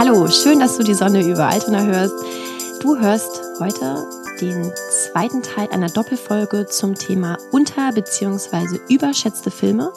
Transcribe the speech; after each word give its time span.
Hallo, 0.00 0.26
schön, 0.28 0.60
dass 0.60 0.78
du 0.78 0.82
die 0.82 0.94
Sonne 0.94 1.22
über 1.28 1.48
Altona 1.48 1.82
hörst. 1.84 2.14
Du 2.80 2.98
hörst 2.98 3.42
heute 3.60 4.08
den 4.40 4.72
zweiten 4.88 5.42
Teil 5.42 5.68
einer 5.72 5.90
Doppelfolge 5.90 6.64
zum 6.64 6.94
Thema 6.94 7.36
unter- 7.52 7.92
bzw. 7.92 8.80
überschätzte 8.88 9.50
Filme. 9.50 9.92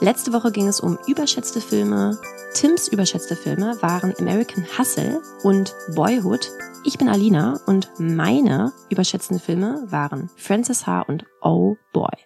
Letzte 0.00 0.32
Woche 0.32 0.50
ging 0.50 0.66
es 0.66 0.80
um 0.80 0.96
überschätzte 1.06 1.60
Filme. 1.60 2.18
Tims 2.54 2.88
überschätzte 2.88 3.36
Filme 3.36 3.76
waren 3.82 4.14
American 4.18 4.64
Hustle 4.78 5.20
und 5.42 5.74
Boyhood. 5.94 6.50
Ich 6.86 6.96
bin 6.96 7.10
Alina 7.10 7.60
und 7.66 7.90
meine 7.98 8.72
überschätzten 8.88 9.38
Filme 9.38 9.84
waren 9.88 10.30
Frances 10.36 10.86
H. 10.86 11.02
und 11.02 11.26
Oh 11.42 11.76
Boy. 11.92 12.16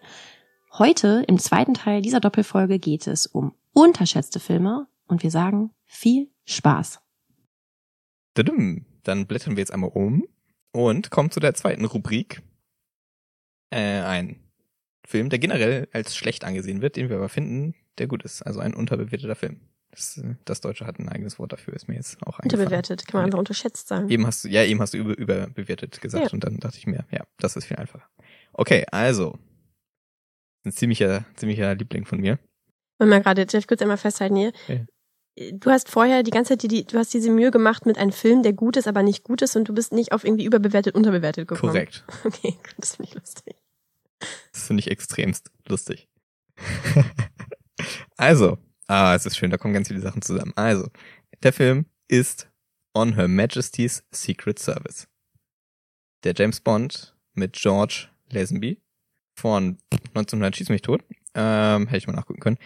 Heute 0.79 1.25
im 1.27 1.41
zweiten 1.41 1.75
Teil 1.75 2.01
dieser 2.01 2.21
Doppelfolge 2.21 2.79
geht 2.79 3.09
es 3.09 3.27
um 3.27 3.55
unterschätzte 3.73 4.39
Filme 4.39 4.87
und 5.09 5.25
wir 5.25 5.33
sagen 5.33 5.73
viel 5.85 6.32
Spaß. 6.49 7.01
Dann 8.35 9.27
blättern 9.27 9.57
wir 9.57 9.61
jetzt 9.61 9.73
einmal 9.73 9.91
um 9.91 10.27
und 10.73 11.11
kommen 11.11 11.31
zu 11.31 11.41
der 11.41 11.55
zweiten 11.55 11.85
Rubrik. 11.85 12.43
Äh, 13.71 14.01
ein 14.01 14.41
Film, 15.07 15.29
der 15.29 15.39
generell 15.39 15.89
als 15.93 16.17
schlecht 16.17 16.45
angesehen 16.45 16.81
wird, 16.81 16.97
den 16.97 17.09
wir 17.09 17.17
aber 17.17 17.29
finden, 17.29 17.75
der 17.99 18.07
gut 18.07 18.23
ist. 18.25 18.43
Also 18.43 18.61
ein 18.61 18.75
unterbewerteter 18.75 19.35
Film. 19.35 19.61
Das, 19.91 20.23
das 20.47 20.63
Deutsche 20.63 20.87
hat 20.87 20.99
ein 20.99 21.09
eigenes 21.11 21.39
Wort 21.39 21.53
dafür, 21.53 21.75
ist 21.75 21.87
mir 21.87 21.97
jetzt 21.97 22.17
auch 22.23 22.39
eingefallen. 22.39 22.63
Unterbewertet, 22.63 23.07
kann 23.07 23.19
man 23.19 23.25
einfach 23.27 23.39
unterschätzt 23.39 23.89
sagen. 23.89 24.09
Eben 24.09 24.27
hast 24.27 24.45
du, 24.45 24.49
ja, 24.49 24.65
eben 24.65 24.81
hast 24.81 24.95
du 24.95 24.99
über, 24.99 25.19
überbewertet 25.19 26.01
gesagt 26.01 26.25
Ja. 26.25 26.31
und 26.33 26.43
dann 26.45 26.57
dachte 26.59 26.79
ich 26.79 26.87
mir, 26.87 27.05
ja, 27.11 27.25
das 27.39 27.57
ist 27.57 27.67
viel 27.67 27.77
einfacher. 27.77 28.09
Okay, 28.55 28.87
also. 28.91 29.39
Ein 30.65 30.73
ziemlicher, 30.73 31.27
ziemlicher 31.37 31.75
Liebling 31.75 32.07
von 32.07 32.21
mir. 32.21 32.39
Wollen 32.99 33.11
wir 33.11 33.21
gerade, 33.21 33.45
darf 33.45 33.59
ich 33.61 33.67
kurz 33.67 33.83
einmal 33.83 33.99
festhalten 33.99 34.37
hier? 34.37 34.53
Ja. 34.69 34.87
Du 35.37 35.71
hast 35.71 35.89
vorher 35.89 36.23
die 36.23 36.31
ganze 36.31 36.51
Zeit 36.51 36.63
die, 36.63 36.69
die, 36.69 36.85
du 36.85 36.99
hast 36.99 37.15
diese 37.15 37.31
Mühe 37.31 37.51
gemacht 37.51 37.87
mit 37.87 37.97
einem 37.97 38.13
Film, 38.13 38.43
der 38.43 38.53
gut 38.53 38.77
ist, 38.77 38.87
aber 38.87 39.03
nicht 39.03 39.25
gut 39.25 39.41
ist 39.41 39.57
und 39.57 39.67
du 39.67 39.75
bist 39.75 39.93
nicht 39.93 40.13
auf 40.13 40.25
irgendwie 40.25 40.45
überbewertet, 40.45 40.95
unterbewertet 40.95 41.49
gekommen. 41.49 41.73
Korrekt. 41.73 42.05
Okay, 42.25 42.59
das 42.77 42.97
finde 42.97 43.11
ich 43.11 43.15
lustig. 43.15 43.57
Das 44.53 44.67
finde 44.67 44.81
ich 44.81 44.91
extremst 44.91 45.51
lustig. 45.67 46.09
also, 48.17 48.59
ah, 48.87 49.15
es 49.15 49.25
ist 49.25 49.37
schön, 49.37 49.51
da 49.51 49.57
kommen 49.57 49.73
ganz 49.73 49.89
viele 49.89 50.01
Sachen 50.01 50.21
zusammen. 50.21 50.53
Also, 50.55 50.89
der 51.43 51.53
Film 51.53 51.87
ist 52.09 52.51
On 52.95 53.15
Her 53.15 53.27
Majesty's 53.27 54.05
Secret 54.13 54.59
Service. 54.59 55.09
Der 56.25 56.35
James 56.37 56.61
Bond 56.61 57.17
mit 57.33 57.55
George 57.55 58.09
Lazenby 58.31 58.81
von 59.35 59.79
1900 60.15 60.55
Schieß 60.55 60.69
mich 60.69 60.83
tot. 60.83 61.03
Ähm, 61.35 61.87
hätte 61.87 61.97
ich 61.97 62.07
mal 62.07 62.13
nachgucken 62.13 62.41
können. 62.41 62.59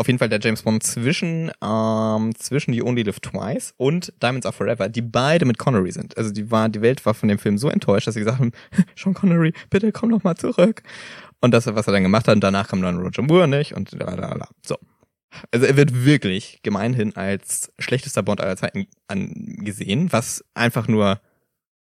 Auf 0.00 0.06
jeden 0.06 0.20
Fall 0.20 0.28
der 0.28 0.38
James 0.38 0.62
Bond 0.62 0.84
zwischen, 0.84 1.50
ähm, 1.60 2.32
zwischen 2.36 2.72
You 2.72 2.86
Only 2.86 3.02
Live 3.02 3.18
Twice 3.18 3.74
und 3.76 4.12
Diamonds 4.22 4.46
Are 4.46 4.52
Forever, 4.52 4.88
die 4.88 5.02
beide 5.02 5.44
mit 5.44 5.58
Connery 5.58 5.90
sind. 5.90 6.16
Also 6.16 6.30
die 6.30 6.52
war, 6.52 6.68
die 6.68 6.82
Welt 6.82 7.04
war 7.04 7.14
von 7.14 7.28
dem 7.28 7.40
Film 7.40 7.58
so 7.58 7.68
enttäuscht, 7.68 8.06
dass 8.06 8.14
sie 8.14 8.20
gesagt 8.20 8.38
haben, 8.38 8.52
Sean 8.96 9.12
Connery, 9.12 9.52
bitte 9.70 9.90
komm 9.90 10.10
noch 10.10 10.22
mal 10.22 10.36
zurück. 10.36 10.84
Und 11.40 11.52
das, 11.52 11.66
was 11.66 11.88
er 11.88 11.92
dann 11.92 12.04
gemacht 12.04 12.28
hat, 12.28 12.36
und 12.36 12.44
danach 12.44 12.68
kam 12.68 12.80
dann 12.80 12.98
Roger 12.98 13.22
Moore 13.22 13.48
nicht 13.48 13.74
und 13.74 13.90
la 13.90 14.14
la 14.14 14.34
la. 14.34 14.48
So. 14.64 14.76
Also 15.50 15.66
er 15.66 15.76
wird 15.76 16.04
wirklich 16.04 16.60
gemeinhin 16.62 17.16
als 17.16 17.72
schlechtester 17.80 18.22
Bond 18.22 18.40
aller 18.40 18.56
Zeiten 18.56 18.86
angesehen, 19.08 20.12
was 20.12 20.44
einfach 20.54 20.86
nur 20.86 21.20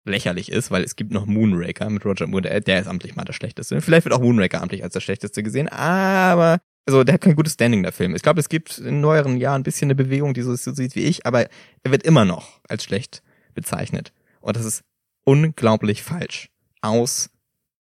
lächerlich 0.06 0.52
ist, 0.54 0.72
weil 0.72 0.84
es 0.84 0.96
gibt 0.96 1.12
noch 1.12 1.26
Moonraker 1.26 1.90
mit 1.90 2.06
Roger 2.06 2.28
Moore, 2.28 2.44
der, 2.44 2.62
der 2.62 2.80
ist 2.80 2.88
amtlich 2.88 3.18
mal 3.18 3.26
der 3.26 3.34
schlechteste. 3.34 3.82
Vielleicht 3.82 4.06
wird 4.06 4.16
auch 4.16 4.22
Moonraker 4.22 4.62
amtlich 4.62 4.84
als 4.84 4.94
der 4.94 5.02
schlechteste 5.02 5.44
gesehen, 5.44 5.68
aber 5.68 6.60
also 6.86 7.04
der 7.04 7.16
hat 7.16 7.22
kein 7.22 7.36
gutes 7.36 7.54
Standing, 7.54 7.84
der 7.84 7.92
Film. 7.92 8.16
Ich 8.16 8.22
glaube, 8.22 8.40
es 8.40 8.50
gibt 8.50 8.78
in 8.78 9.02
neueren 9.02 9.38
Jahren 9.38 9.62
ein 9.62 9.64
bisschen 9.64 9.88
eine 9.88 9.96
Bewegung, 9.96 10.34
die 10.34 10.42
so, 10.42 10.56
so 10.56 10.74
sieht 10.74 10.96
wie 10.96 11.04
ich, 11.04 11.26
aber 11.26 11.48
er 11.84 11.92
wird 11.92 12.04
immer 12.04 12.26
noch 12.26 12.60
als 12.68 12.84
schlecht 12.84 13.24
bezeichnet. 13.54 14.14
Und 14.42 14.56
das 14.56 14.66
ist 14.66 14.84
unglaublich 15.24 16.04
falsch. 16.04 16.50
Aus 16.82 17.32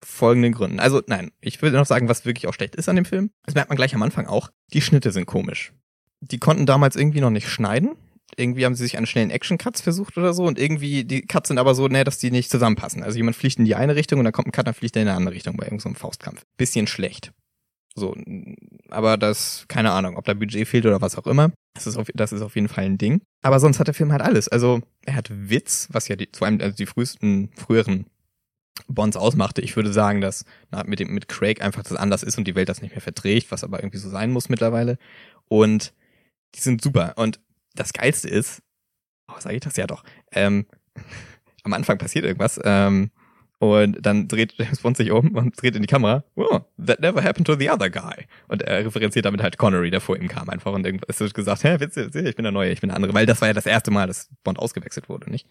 folgenden 0.04 0.52
Gründen. 0.52 0.80
Also 0.80 1.02
nein, 1.06 1.30
ich 1.40 1.60
würde 1.62 1.76
noch 1.76 1.86
sagen, 1.86 2.08
was 2.08 2.24
wirklich 2.24 2.46
auch 2.46 2.54
schlecht 2.54 2.76
ist 2.76 2.88
an 2.88 2.96
dem 2.96 3.04
Film. 3.04 3.30
Das 3.44 3.54
merkt 3.54 3.70
man 3.70 3.76
gleich 3.76 3.94
am 3.94 4.02
Anfang 4.02 4.26
auch. 4.26 4.50
Die 4.72 4.80
Schnitte 4.80 5.12
sind 5.12 5.26
komisch. 5.26 5.72
Die 6.20 6.38
konnten 6.38 6.66
damals 6.66 6.96
irgendwie 6.96 7.20
noch 7.20 7.30
nicht 7.30 7.48
schneiden. 7.48 7.96
Irgendwie 8.36 8.64
haben 8.64 8.74
sie 8.74 8.84
sich 8.84 8.98
an 8.98 9.06
schnellen 9.06 9.30
Action-Cuts 9.30 9.80
versucht 9.80 10.16
oder 10.18 10.34
so 10.34 10.44
und 10.44 10.58
irgendwie, 10.58 11.04
die 11.04 11.22
Cuts 11.22 11.48
sind 11.48 11.58
aber 11.58 11.74
so, 11.74 11.88
ne, 11.88 12.04
dass 12.04 12.18
die 12.18 12.30
nicht 12.30 12.50
zusammenpassen. 12.50 13.02
Also 13.02 13.16
jemand 13.16 13.36
fliegt 13.36 13.58
in 13.58 13.64
die 13.64 13.74
eine 13.74 13.96
Richtung 13.96 14.18
und 14.18 14.24
dann 14.24 14.32
kommt 14.32 14.48
ein 14.48 14.52
Cut, 14.52 14.66
dann 14.66 14.74
fliegt 14.74 14.96
er 14.96 15.02
in 15.02 15.08
eine 15.08 15.16
andere 15.16 15.34
Richtung 15.34 15.56
bei 15.56 15.64
irgendeinem 15.64 15.94
Faustkampf. 15.94 16.44
Bisschen 16.56 16.86
schlecht. 16.86 17.32
So, 17.94 18.14
aber 18.90 19.16
das, 19.16 19.64
keine 19.68 19.90
Ahnung, 19.90 20.16
ob 20.16 20.24
da 20.24 20.34
Budget 20.34 20.68
fehlt 20.68 20.86
oder 20.86 21.00
was 21.00 21.16
auch 21.16 21.26
immer. 21.26 21.50
Das 21.74 21.86
ist 21.86 21.96
auf, 21.96 22.08
das 22.14 22.32
ist 22.32 22.42
auf 22.42 22.54
jeden 22.54 22.68
Fall 22.68 22.84
ein 22.84 22.98
Ding. 22.98 23.20
Aber 23.42 23.60
sonst 23.60 23.80
hat 23.80 23.88
der 23.88 23.94
Film 23.94 24.12
halt 24.12 24.22
alles. 24.22 24.48
Also, 24.48 24.80
er 25.04 25.16
hat 25.16 25.28
Witz, 25.30 25.88
was 25.90 26.08
ja 26.08 26.16
die, 26.16 26.28
vor 26.32 26.46
allem 26.46 26.60
also 26.60 26.76
die 26.76 26.86
frühesten, 26.86 27.50
früheren 27.56 28.06
Bonds 28.86 29.16
ausmachte. 29.16 29.60
Ich 29.60 29.74
würde 29.76 29.92
sagen, 29.92 30.20
dass 30.20 30.44
na, 30.70 30.84
mit 30.84 31.00
dem, 31.00 31.12
mit 31.12 31.28
Craig 31.28 31.60
einfach 31.60 31.82
das 31.82 31.96
anders 31.96 32.22
ist 32.22 32.38
und 32.38 32.46
die 32.46 32.54
Welt 32.54 32.68
das 32.68 32.82
nicht 32.82 32.92
mehr 32.92 33.00
verträgt, 33.00 33.50
was 33.50 33.64
aber 33.64 33.80
irgendwie 33.80 33.98
so 33.98 34.08
sein 34.08 34.30
muss 34.30 34.48
mittlerweile. 34.48 34.98
Und 35.48 35.92
die 36.54 36.60
sind 36.60 36.82
super. 36.82 37.14
Und 37.16 37.40
das 37.74 37.92
Geilste 37.92 38.28
ist, 38.28 38.62
oh, 39.28 39.38
sage 39.38 39.56
ich 39.56 39.62
das 39.62 39.76
ja 39.76 39.86
doch, 39.86 40.04
ähm, 40.32 40.66
am 41.64 41.72
Anfang 41.72 41.98
passiert 41.98 42.24
irgendwas, 42.24 42.60
ähm, 42.64 43.10
und 43.58 43.98
dann 44.00 44.28
dreht 44.28 44.54
James 44.58 44.80
Bond 44.80 44.96
sich 44.96 45.10
um 45.10 45.34
und 45.34 45.60
dreht 45.60 45.74
in 45.76 45.82
die 45.82 45.88
Kamera. 45.88 46.24
Oh, 46.36 46.60
that 46.84 47.00
never 47.00 47.22
happened 47.22 47.46
to 47.46 47.56
the 47.56 47.70
other 47.70 47.90
guy. 47.90 48.26
Und 48.46 48.62
er 48.62 48.84
referenziert 48.84 49.24
damit 49.24 49.42
halt 49.42 49.58
Connery, 49.58 49.90
der 49.90 50.00
vor 50.00 50.16
ihm 50.16 50.28
kam 50.28 50.48
einfach. 50.48 50.72
Und 50.72 50.86
es 51.08 51.20
wird 51.20 51.34
gesagt, 51.34 51.64
hä, 51.64 51.80
witzig, 51.80 52.14
ich 52.14 52.36
bin 52.36 52.44
der 52.44 52.52
Neue, 52.52 52.70
ich 52.70 52.80
bin 52.80 52.88
der 52.88 52.96
andere. 52.96 53.14
Weil 53.14 53.26
das 53.26 53.40
war 53.40 53.48
ja 53.48 53.54
das 53.54 53.66
erste 53.66 53.90
Mal, 53.90 54.06
dass 54.06 54.30
Bond 54.44 54.58
ausgewechselt 54.58 55.08
wurde, 55.08 55.30
nicht? 55.30 55.48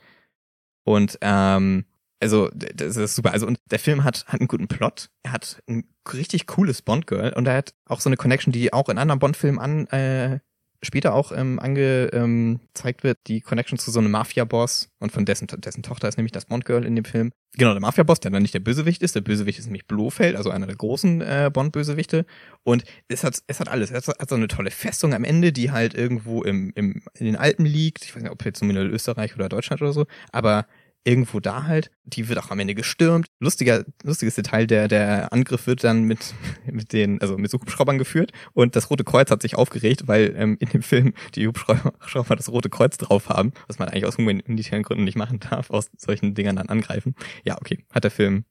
Und 0.86 1.18
ähm, 1.22 1.86
also 2.20 2.50
das 2.54 2.96
ist 2.96 3.16
super. 3.16 3.34
Also 3.34 3.46
und 3.46 3.60
der 3.70 3.80
Film 3.80 4.04
hat 4.04 4.26
hat 4.28 4.40
einen 4.40 4.48
guten 4.48 4.68
Plot. 4.68 5.10
Er 5.24 5.34
hat 5.34 5.62
ein 5.68 5.84
richtig 6.14 6.48
cooles 6.48 6.82
Bond 6.82 7.08
Girl 7.08 7.34
und 7.34 7.48
er 7.48 7.58
hat 7.58 7.74
auch 7.86 8.00
so 8.00 8.10
eine 8.10 8.18
Connection, 8.18 8.52
die 8.52 8.74
auch 8.74 8.90
in 8.90 8.98
anderen 8.98 9.20
Bond 9.20 9.38
Filmen 9.38 9.60
an 9.60 9.88
äh, 9.88 10.40
später 10.84 11.14
auch 11.14 11.32
ähm, 11.32 11.60
angezeigt 11.60 13.02
ähm, 13.02 13.04
wird, 13.04 13.18
die 13.28 13.42
Connection 13.42 13.80
zu 13.80 13.92
so 13.92 14.00
einem 14.00 14.12
Mafia-Boss 14.12 14.90
und 15.00 15.12
von 15.12 15.26
dessen, 15.26 15.48
dessen 15.48 15.84
Tochter 15.84 16.08
ist 16.08 16.18
nämlich 16.18 16.32
das 16.32 16.46
Bond-Girl 16.46 16.86
in 16.86 16.96
dem 16.96 17.06
Film. 17.06 17.32
Genau, 17.58 17.72
der 17.72 17.82
Mafia-Boss, 17.82 18.20
der 18.20 18.32
dann 18.32 18.44
nicht 18.44 18.54
der 18.54 18.60
Bösewicht 18.60 19.02
ist. 19.02 19.16
Der 19.16 19.22
Bösewicht 19.22 19.58
ist 19.58 19.66
nämlich 19.66 19.88
Blofeld, 19.88 20.36
also 20.36 20.52
einer 20.52 20.68
der 20.68 20.76
großen 20.76 21.22
äh, 21.22 21.50
Bond-Bösewichte. 21.52 22.26
Und 22.64 22.84
es 23.08 23.24
hat, 23.24 23.40
es 23.48 23.60
hat 23.60 23.70
alles. 23.70 23.90
Es 23.90 24.08
hat 24.08 24.30
so 24.30 24.36
eine 24.36 24.48
tolle 24.48 24.70
Festung 24.70 25.14
am 25.14 25.24
Ende, 25.24 25.52
die 25.52 25.72
halt 25.72 25.96
irgendwo 25.96 26.44
im, 26.44 26.72
im, 26.76 27.02
in 27.16 27.26
den 27.26 27.36
Alpen 27.36 27.66
liegt. 27.66 28.06
Ich 28.06 28.16
weiß 28.16 28.22
nicht, 28.22 28.32
ob 28.32 28.46
jetzt 28.46 28.62
in 28.62 28.76
Österreich 28.76 29.36
oder 29.36 29.50
Deutschland 29.50 29.82
oder 29.82 29.94
so, 29.94 30.06
aber 30.32 30.68
irgendwo 31.08 31.40
da 31.40 31.64
halt. 31.64 31.90
Die 32.04 32.28
wird 32.28 32.38
auch 32.38 32.52
am 32.52 32.60
Ende 32.60 32.76
gestürmt. 32.76 33.28
Lustiger, 33.40 33.86
lustiges 34.04 34.36
Detail, 34.36 34.68
der, 34.68 34.90
der 34.90 35.32
Angriff 35.32 35.66
wird 35.66 35.84
dann 35.84 36.04
mit, 36.04 36.36
mit 36.66 36.92
den, 36.92 37.22
also 37.22 37.38
mit 37.38 37.54
Hubschraubern 37.54 37.98
geführt 37.98 38.34
und 38.54 38.76
das 38.76 38.90
Rote 38.90 39.06
Kreuz 39.06 39.32
hat 39.32 39.42
sich 39.42 39.56
aufgeregt, 39.56 40.08
weil 40.08 40.36
ähm, 40.38 40.58
in 40.60 40.70
dem 40.70 40.82
Film 40.82 41.14
die 41.34 41.48
Hubschrauber 41.48 42.36
das 42.36 42.50
Rote 42.50 42.70
Kreuz 42.70 42.98
drauf 42.98 43.30
haben, 43.30 43.54
was 43.68 43.80
man 43.80 43.88
eigentlich 43.88 44.06
aus 44.06 44.18
humanitären 44.18 44.84
Gründen 44.84 45.06
nicht 45.06 45.18
machen 45.18 45.40
darf, 45.40 45.70
aus 45.70 45.90
solchen 45.98 46.36
Dingern 46.36 46.58
dann 46.58 46.68
angreifen. 46.68 47.16
Ja, 47.46 47.56
okay, 47.58 47.86
hat 47.94 48.04
der 48.04 48.12
Film 48.12 48.44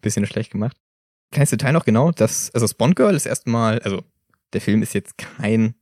bisschen 0.00 0.26
schlecht 0.26 0.50
gemacht. 0.50 0.76
Kleines 1.30 1.50
Detail 1.50 1.72
noch 1.72 1.84
genau, 1.84 2.10
dass, 2.10 2.50
also 2.54 2.66
Spawn 2.66 2.94
Girl 2.94 3.14
ist 3.14 3.26
erstmal, 3.26 3.78
also 3.80 4.02
der 4.54 4.60
Film 4.60 4.82
ist 4.82 4.94
jetzt 4.94 5.18
kein 5.18 5.74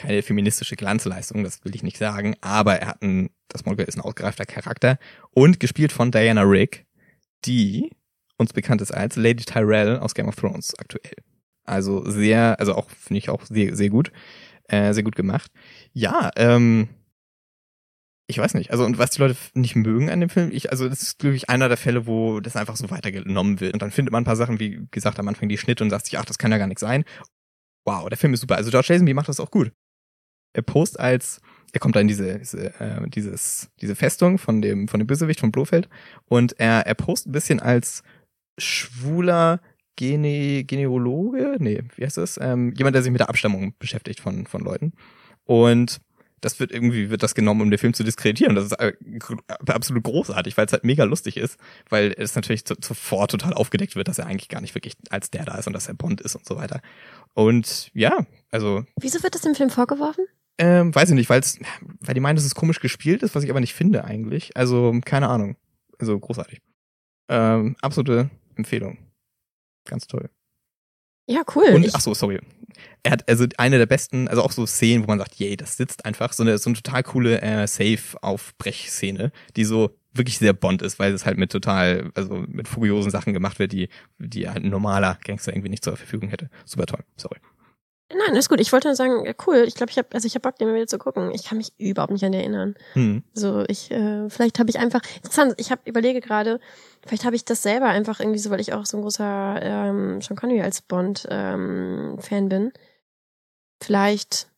keine 0.00 0.22
feministische 0.22 0.76
Glanzleistung, 0.76 1.44
das 1.44 1.62
will 1.64 1.74
ich 1.74 1.82
nicht 1.82 1.98
sagen, 1.98 2.34
aber 2.40 2.76
er 2.76 2.88
hat 2.88 3.02
ein, 3.02 3.30
das 3.48 3.66
Monk 3.66 3.78
ist 3.80 3.96
ein 3.96 4.00
ausgereifter 4.00 4.46
Charakter 4.46 4.98
und 5.32 5.60
gespielt 5.60 5.92
von 5.92 6.10
Diana 6.10 6.42
Rigg, 6.42 6.84
die 7.44 7.90
uns 8.38 8.54
bekannt 8.54 8.80
ist 8.80 8.92
als 8.92 9.16
Lady 9.16 9.44
Tyrell 9.44 9.98
aus 9.98 10.14
Game 10.14 10.28
of 10.28 10.36
Thrones 10.36 10.74
aktuell. 10.78 11.16
Also 11.64 12.08
sehr, 12.08 12.58
also 12.58 12.74
auch 12.74 12.88
finde 12.88 13.18
ich 13.18 13.28
auch 13.28 13.44
sehr, 13.44 13.76
sehr 13.76 13.90
gut, 13.90 14.10
äh, 14.68 14.94
sehr 14.94 15.02
gut 15.02 15.16
gemacht. 15.16 15.50
Ja, 15.92 16.30
ähm, 16.36 16.88
ich 18.26 18.38
weiß 18.38 18.54
nicht, 18.54 18.70
also 18.70 18.84
und 18.84 18.96
was 18.96 19.10
die 19.10 19.20
Leute 19.20 19.36
nicht 19.52 19.76
mögen 19.76 20.08
an 20.08 20.20
dem 20.20 20.30
Film, 20.30 20.50
ich, 20.50 20.70
also 20.70 20.88
das 20.88 21.02
ist 21.02 21.18
glaube 21.18 21.36
ich 21.36 21.50
einer 21.50 21.68
der 21.68 21.76
Fälle, 21.76 22.06
wo 22.06 22.40
das 22.40 22.56
einfach 22.56 22.76
so 22.76 22.88
weitergenommen 22.90 23.60
wird 23.60 23.74
und 23.74 23.82
dann 23.82 23.90
findet 23.90 24.12
man 24.12 24.22
ein 24.22 24.26
paar 24.26 24.36
Sachen, 24.36 24.58
wie 24.60 24.86
gesagt 24.90 25.18
am 25.18 25.28
Anfang 25.28 25.50
die 25.50 25.58
Schnitte 25.58 25.84
und 25.84 25.90
sagt 25.90 26.06
sich, 26.06 26.18
ach, 26.18 26.24
das 26.24 26.38
kann 26.38 26.52
ja 26.52 26.58
gar 26.58 26.68
nichts 26.68 26.80
sein. 26.80 27.04
Wow, 27.84 28.08
der 28.08 28.18
Film 28.18 28.32
ist 28.32 28.40
super. 28.40 28.56
Also 28.56 28.70
George 28.70 28.88
Lazenby 28.90 29.12
macht 29.14 29.28
das 29.28 29.40
auch 29.40 29.50
gut 29.50 29.72
er 30.52 30.62
post 30.62 30.98
als 30.98 31.40
er 31.72 31.80
kommt 31.80 31.94
da 31.94 32.00
in 32.00 32.08
diese, 32.08 32.38
diese 32.38 32.80
äh, 32.80 33.08
dieses 33.08 33.70
diese 33.80 33.94
Festung 33.94 34.38
von 34.38 34.60
dem 34.62 34.88
von 34.88 34.98
dem 34.98 35.06
Bösewicht 35.06 35.40
von 35.40 35.52
Blofeld 35.52 35.88
und 36.26 36.58
er 36.58 36.86
er 36.86 36.94
post 36.94 37.26
ein 37.26 37.32
bisschen 37.32 37.60
als 37.60 38.02
schwuler 38.58 39.60
Gene, 39.96 40.64
Genealoge, 40.64 41.56
nee, 41.58 41.82
wie 41.96 42.04
heißt 42.04 42.16
das? 42.16 42.38
Ähm, 42.40 42.72
jemand, 42.74 42.94
der 42.94 43.02
sich 43.02 43.12
mit 43.12 43.20
der 43.20 43.28
Abstammung 43.28 43.74
beschäftigt 43.78 44.20
von 44.20 44.46
von 44.46 44.62
Leuten 44.62 44.92
und 45.44 46.00
das 46.40 46.58
wird 46.58 46.72
irgendwie 46.72 47.10
wird 47.10 47.22
das 47.22 47.34
genommen, 47.34 47.60
um 47.60 47.70
den 47.70 47.78
Film 47.78 47.92
zu 47.92 48.02
diskreditieren. 48.02 48.54
Das 48.54 48.64
ist 48.64 48.72
äh, 48.72 48.94
absolut 49.66 50.04
großartig, 50.04 50.56
weil 50.56 50.66
es 50.66 50.72
halt 50.72 50.84
mega 50.84 51.04
lustig 51.04 51.36
ist, 51.36 51.58
weil 51.88 52.14
es 52.16 52.34
natürlich 52.34 52.64
sofort 52.66 53.30
total 53.30 53.52
aufgedeckt 53.52 53.96
wird, 53.96 54.08
dass 54.08 54.18
er 54.18 54.26
eigentlich 54.26 54.48
gar 54.48 54.60
nicht 54.60 54.74
wirklich 54.74 54.94
als 55.10 55.30
der 55.30 55.44
da 55.44 55.56
ist 55.56 55.66
und 55.66 55.74
dass 55.74 55.88
er 55.88 55.94
Bond 55.94 56.20
ist 56.20 56.34
und 56.34 56.46
so 56.46 56.56
weiter. 56.56 56.80
Und 57.34 57.90
ja, 57.94 58.26
also 58.50 58.84
Wieso 58.98 59.22
wird 59.22 59.34
das 59.34 59.44
im 59.44 59.54
Film 59.54 59.70
vorgeworfen? 59.70 60.24
Ähm, 60.62 60.94
weiß 60.94 61.08
ich 61.08 61.14
nicht, 61.14 61.30
weil's, 61.30 61.58
weil 62.00 62.12
die 62.12 62.20
meinen, 62.20 62.36
dass 62.36 62.44
es 62.44 62.54
komisch 62.54 62.80
gespielt 62.80 63.22
ist, 63.22 63.34
was 63.34 63.44
ich 63.44 63.50
aber 63.50 63.60
nicht 63.60 63.72
finde 63.72 64.04
eigentlich. 64.04 64.54
Also, 64.58 64.94
keine 65.02 65.30
Ahnung. 65.30 65.56
Also 65.98 66.18
großartig. 66.18 66.60
Ähm, 67.30 67.76
absolute 67.80 68.28
Empfehlung. 68.56 68.98
Ganz 69.86 70.06
toll. 70.06 70.28
Ja, 71.26 71.44
cool. 71.54 71.70
Und, 71.72 71.88
ach 71.94 72.00
so, 72.00 72.12
sorry. 72.12 72.40
Er 73.02 73.12
hat 73.12 73.26
also 73.26 73.46
eine 73.56 73.78
der 73.78 73.86
besten, 73.86 74.28
also 74.28 74.42
auch 74.42 74.52
so 74.52 74.66
Szenen, 74.66 75.02
wo 75.02 75.06
man 75.06 75.18
sagt, 75.18 75.36
yay, 75.36 75.56
das 75.56 75.78
sitzt 75.78 76.04
einfach. 76.04 76.34
So 76.34 76.42
eine, 76.42 76.58
so 76.58 76.68
eine 76.68 76.76
total 76.76 77.04
coole 77.04 77.40
äh, 77.40 77.66
Safe-Aufbrech-Szene, 77.66 79.32
die 79.56 79.64
so 79.64 79.96
wirklich 80.12 80.36
sehr 80.38 80.52
Bond 80.52 80.82
ist, 80.82 80.98
weil 80.98 81.14
es 81.14 81.24
halt 81.24 81.38
mit 81.38 81.52
total, 81.52 82.10
also 82.14 82.44
mit 82.48 82.68
furiosen 82.68 83.10
Sachen 83.10 83.32
gemacht 83.32 83.58
wird, 83.58 83.72
die, 83.72 83.88
die 84.18 84.46
halt 84.46 84.62
ein 84.62 84.70
normaler 84.70 85.18
Gangster 85.24 85.52
irgendwie 85.52 85.70
nicht 85.70 85.84
zur 85.84 85.96
Verfügung 85.96 86.28
hätte. 86.28 86.50
Super 86.66 86.84
toll, 86.84 87.04
sorry. 87.16 87.38
Nein, 88.12 88.34
ist 88.34 88.48
gut. 88.48 88.60
Ich 88.60 88.72
wollte 88.72 88.88
nur 88.88 88.96
sagen, 88.96 89.34
cool. 89.46 89.64
Ich 89.66 89.76
glaube, 89.76 89.90
ich 89.90 89.98
habe, 89.98 90.08
also 90.12 90.26
ich 90.26 90.34
habe 90.34 90.42
Bock, 90.42 90.58
den 90.58 90.68
mal 90.68 90.74
wieder 90.74 90.88
zu 90.88 90.98
gucken. 90.98 91.30
Ich 91.32 91.44
kann 91.44 91.58
mich 91.58 91.72
überhaupt 91.78 92.12
nicht 92.12 92.24
an 92.24 92.32
den 92.32 92.40
erinnern. 92.40 92.74
Hm. 92.94 93.22
So, 93.34 93.64
ich, 93.68 93.90
äh, 93.92 94.28
vielleicht 94.28 94.58
habe 94.58 94.68
ich 94.68 94.78
einfach, 94.78 95.02
interessant. 95.16 95.54
Ich 95.58 95.70
habe 95.70 95.82
überlege 95.84 96.20
gerade, 96.20 96.58
vielleicht 97.06 97.24
habe 97.24 97.36
ich 97.36 97.44
das 97.44 97.62
selber 97.62 97.86
einfach 97.86 98.18
irgendwie 98.18 98.40
so, 98.40 98.50
weil 98.50 98.60
ich 98.60 98.72
auch 98.72 98.84
so 98.84 98.96
ein 98.96 99.02
großer 99.02 99.60
ähm, 99.62 100.20
Sean 100.20 100.36
Connery 100.36 100.62
als 100.62 100.82
Bond 100.82 101.26
ähm, 101.30 102.16
Fan 102.18 102.48
bin. 102.48 102.72
Vielleicht, 103.80 104.48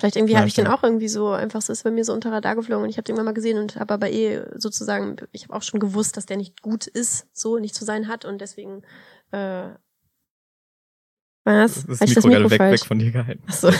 vielleicht 0.00 0.16
irgendwie 0.16 0.38
habe 0.38 0.48
ich 0.48 0.54
den 0.54 0.66
auch 0.66 0.82
irgendwie 0.82 1.08
so 1.08 1.28
einfach, 1.28 1.60
so 1.60 1.74
ist 1.74 1.84
bei 1.84 1.90
mir 1.90 2.04
so 2.04 2.14
unter 2.14 2.32
Radar 2.32 2.56
geflogen 2.56 2.84
und 2.84 2.90
ich 2.90 2.96
habe 2.96 3.04
den 3.04 3.12
irgendwann 3.12 3.26
mal 3.26 3.34
gesehen 3.34 3.58
und 3.58 3.76
habe 3.76 3.94
aber 3.94 4.10
eh 4.10 4.42
sozusagen, 4.56 5.16
ich 5.30 5.44
habe 5.44 5.54
auch 5.54 5.62
schon 5.62 5.78
gewusst, 5.78 6.16
dass 6.16 6.26
der 6.26 6.38
nicht 6.38 6.62
gut 6.62 6.86
ist, 6.86 7.26
so 7.32 7.58
nicht 7.58 7.74
zu 7.74 7.84
sein 7.84 8.08
hat 8.08 8.24
und 8.24 8.40
deswegen 8.40 8.82
äh, 9.30 9.68
was? 11.44 11.86
Das, 11.86 11.98
das 11.98 12.00
Mikro, 12.00 12.14
das 12.14 12.24
Mikro 12.24 12.48
gerade 12.48 12.50
weg, 12.50 12.60
weg 12.60 12.86
von 12.86 12.98
dir 12.98 13.10
gehalten. 13.10 13.42
Ach 13.46 13.52
so. 13.52 13.70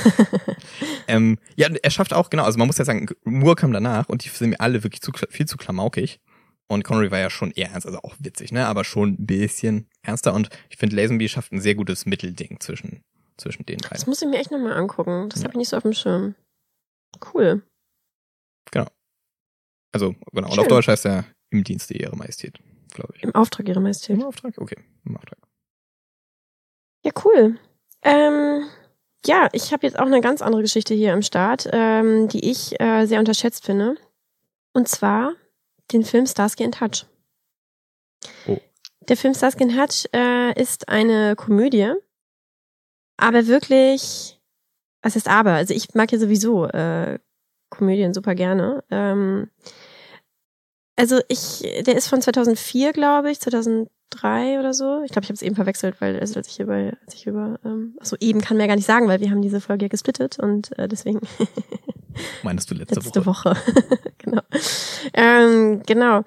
ähm, 1.08 1.38
ja, 1.56 1.68
er 1.68 1.90
schafft 1.90 2.12
auch, 2.12 2.30
genau, 2.30 2.44
also 2.44 2.58
man 2.58 2.66
muss 2.66 2.78
ja 2.78 2.84
sagen, 2.84 3.08
Moore 3.24 3.56
kam 3.56 3.72
danach 3.72 4.08
und 4.08 4.24
die 4.24 4.28
sind 4.28 4.50
mir 4.50 4.60
alle 4.60 4.82
wirklich 4.84 5.00
zu, 5.00 5.12
viel 5.30 5.46
zu 5.46 5.56
klamaukig. 5.56 6.20
Und 6.66 6.82
Connery 6.82 7.10
war 7.10 7.18
ja 7.18 7.28
schon 7.28 7.50
eher 7.50 7.70
ernst, 7.70 7.86
also 7.86 7.98
auch 8.00 8.14
witzig, 8.18 8.50
ne, 8.50 8.66
aber 8.66 8.84
schon 8.84 9.10
ein 9.10 9.26
bisschen 9.26 9.86
ernster. 10.02 10.32
Und 10.32 10.48
ich 10.70 10.78
finde, 10.78 10.96
Lazenby 10.96 11.28
schafft 11.28 11.52
ein 11.52 11.60
sehr 11.60 11.74
gutes 11.74 12.06
Mittelding 12.06 12.58
zwischen, 12.60 13.02
zwischen 13.36 13.66
den 13.66 13.78
beiden. 13.78 13.90
Das 13.90 14.06
muss 14.06 14.22
ich 14.22 14.28
mir 14.28 14.38
echt 14.38 14.50
nochmal 14.50 14.72
angucken. 14.72 15.28
Das 15.28 15.40
ja. 15.40 15.44
habe 15.44 15.52
ich 15.52 15.58
nicht 15.58 15.68
so 15.68 15.76
auf 15.76 15.82
dem 15.82 15.92
Schirm. 15.92 16.34
Cool. 17.32 17.62
Genau. 18.70 18.86
Also, 19.92 20.14
genau. 20.32 20.48
Schön. 20.48 20.52
Und 20.52 20.58
auf 20.58 20.68
Deutsch 20.68 20.88
heißt 20.88 21.04
er 21.06 21.26
im 21.50 21.64
Dienste 21.64 21.94
Ihrer 21.94 22.16
Majestät, 22.16 22.58
glaube 22.92 23.12
ich. 23.16 23.22
Im 23.22 23.34
Auftrag 23.34 23.68
Ihrer 23.68 23.80
Majestät. 23.80 24.16
Im 24.16 24.24
Auftrag? 24.24 24.54
Okay, 24.56 24.78
im 25.04 25.16
Auftrag. 25.16 25.38
Ja, 27.04 27.12
cool. 27.24 27.58
Ähm, 28.02 28.66
ja, 29.26 29.48
ich 29.52 29.72
habe 29.72 29.86
jetzt 29.86 29.98
auch 29.98 30.06
eine 30.06 30.20
ganz 30.20 30.42
andere 30.42 30.62
Geschichte 30.62 30.94
hier 30.94 31.12
im 31.12 31.22
Start, 31.22 31.68
ähm, 31.72 32.28
die 32.28 32.50
ich 32.50 32.80
äh, 32.80 33.06
sehr 33.06 33.18
unterschätzt 33.18 33.64
finde. 33.64 33.96
Und 34.72 34.88
zwar 34.88 35.32
den 35.92 36.02
Film 36.02 36.26
Starsky 36.26 36.64
in 36.64 36.72
Touch. 36.72 37.06
Oh. 38.46 38.58
Der 39.08 39.16
Film 39.16 39.34
Starsky 39.34 39.64
in 39.64 39.76
Touch 39.76 40.06
äh, 40.14 40.60
ist 40.60 40.88
eine 40.88 41.36
Komödie, 41.36 41.92
aber 43.16 43.46
wirklich, 43.46 44.40
was 45.02 45.16
ist 45.16 45.28
aber? 45.28 45.52
Also 45.52 45.74
ich 45.74 45.94
mag 45.94 46.10
ja 46.10 46.18
sowieso 46.18 46.66
äh, 46.66 47.18
Komödien 47.70 48.14
super 48.14 48.34
gerne. 48.34 48.82
Ähm, 48.90 49.50
also 50.96 51.20
ich, 51.28 51.60
der 51.86 51.96
ist 51.96 52.08
von 52.08 52.22
2004, 52.22 52.92
glaube 52.92 53.30
ich, 53.30 53.40
2000 53.40 53.90
drei 54.14 54.58
oder 54.58 54.72
so. 54.72 55.02
Ich 55.04 55.12
glaube, 55.12 55.24
ich 55.24 55.28
habe 55.28 55.34
es 55.34 55.42
eben 55.42 55.54
verwechselt, 55.54 56.00
weil 56.00 56.18
also 56.18 56.36
als 56.36 56.48
ich 56.48 56.56
hier 56.56 56.66
bei, 56.66 56.96
als 57.04 57.14
ich 57.14 57.26
über, 57.26 57.58
ähm, 57.64 57.94
achso, 58.00 58.16
eben 58.20 58.40
kann 58.40 58.56
mir 58.56 58.64
ja 58.64 58.68
gar 58.68 58.76
nicht 58.76 58.86
sagen, 58.86 59.08
weil 59.08 59.20
wir 59.20 59.30
haben 59.30 59.42
diese 59.42 59.60
Folge 59.60 59.86
ja 59.86 59.88
gesplittet 59.88 60.38
und 60.38 60.76
äh, 60.78 60.88
deswegen. 60.88 61.20
Meinst 62.42 62.70
du 62.70 62.74
letzte, 62.74 62.96
letzte 62.96 63.26
Woche? 63.26 63.50
Woche. 63.50 63.56
genau. 64.18 64.42
Ähm, 65.12 65.82
genau. 65.86 66.24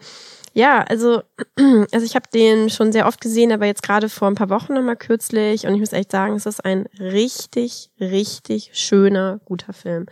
Ja, 0.58 0.82
also, 0.82 1.22
also 1.92 2.04
ich 2.04 2.16
habe 2.16 2.26
den 2.34 2.72
schon 2.72 2.92
sehr 2.92 3.06
oft 3.06 3.22
gesehen, 3.22 3.52
aber 3.52 3.68
jetzt 3.68 3.84
gerade 3.84 4.10
vor 4.10 4.28
ein 4.28 4.34
paar 4.34 4.50
Wochen 4.50 4.74
nochmal 4.74 4.96
kürzlich 4.96 5.68
und 5.68 5.76
ich 5.76 5.80
muss 5.80 5.94
echt 5.94 6.10
sagen, 6.12 6.34
es 6.34 6.48
ist 6.48 6.66
ein 6.66 6.88
richtig, 7.00 7.92
richtig 8.00 8.72
schöner, 8.74 9.40
guter 9.46 9.72
Film. 9.72 10.08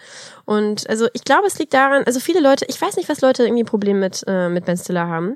Und 0.45 0.88
also 0.88 1.07
ich 1.13 1.24
glaube, 1.24 1.47
es 1.47 1.57
liegt 1.57 1.74
daran, 1.74 2.03
also 2.06 2.19
viele 2.19 2.42
Leute, 2.42 2.65
ich 2.69 2.80
weiß 2.80 2.95
nicht, 2.95 3.09
was 3.09 3.21
Leute 3.21 3.42
irgendwie 3.42 3.63
ein 3.63 3.65
Problem 3.65 4.00
mit, 4.00 4.24
äh, 4.27 4.50
mit 4.50 4.65
Ben 4.65 4.77
Stiller 4.77 5.07
haben. 5.07 5.36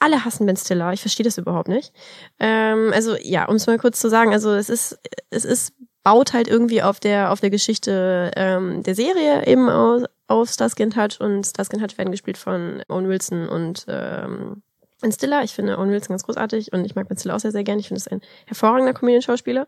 Alle 0.00 0.24
hassen 0.24 0.46
Ben 0.46 0.56
Stiller, 0.56 0.92
ich 0.92 1.00
verstehe 1.00 1.22
das 1.22 1.38
überhaupt 1.38 1.68
nicht. 1.68 1.92
Ähm, 2.40 2.90
also 2.92 3.14
ja, 3.22 3.44
um 3.44 3.54
es 3.54 3.68
mal 3.68 3.78
kurz 3.78 4.00
zu 4.00 4.10
sagen, 4.10 4.32
also 4.32 4.52
es 4.52 4.68
ist, 4.68 4.98
es 5.30 5.44
ist 5.44 5.74
baut 6.02 6.32
halt 6.32 6.48
irgendwie 6.48 6.82
auf 6.82 6.98
der 6.98 7.30
auf 7.30 7.40
der 7.40 7.50
Geschichte 7.50 8.30
ähm, 8.34 8.82
der 8.82 8.94
Serie 8.96 9.46
eben 9.46 9.68
aus, 9.68 10.04
auf 10.30 10.48
Starsky 10.50 10.88
Touch 10.88 11.20
und 11.20 11.44
Starsky 11.44 11.76
Touch 11.76 11.98
werden 11.98 12.12
gespielt 12.12 12.38
von 12.38 12.82
Owen 12.88 13.08
Wilson 13.08 13.48
und 13.48 13.84
ähm, 13.88 14.62
Ben 15.00 15.12
Stiller. 15.12 15.42
Ich 15.42 15.52
finde 15.52 15.76
Owen 15.76 15.90
Wilson 15.90 16.10
ganz 16.10 16.22
großartig 16.22 16.72
und 16.72 16.84
ich 16.84 16.94
mag 16.94 17.08
Ben 17.08 17.18
Stiller 17.18 17.34
auch 17.34 17.40
sehr, 17.40 17.50
sehr 17.50 17.64
gerne. 17.64 17.80
Ich 17.80 17.88
finde 17.88 17.98
es 17.98 18.08
ein 18.08 18.20
hervorragender 18.46 18.94
Comedian-Schauspieler. 18.94 19.66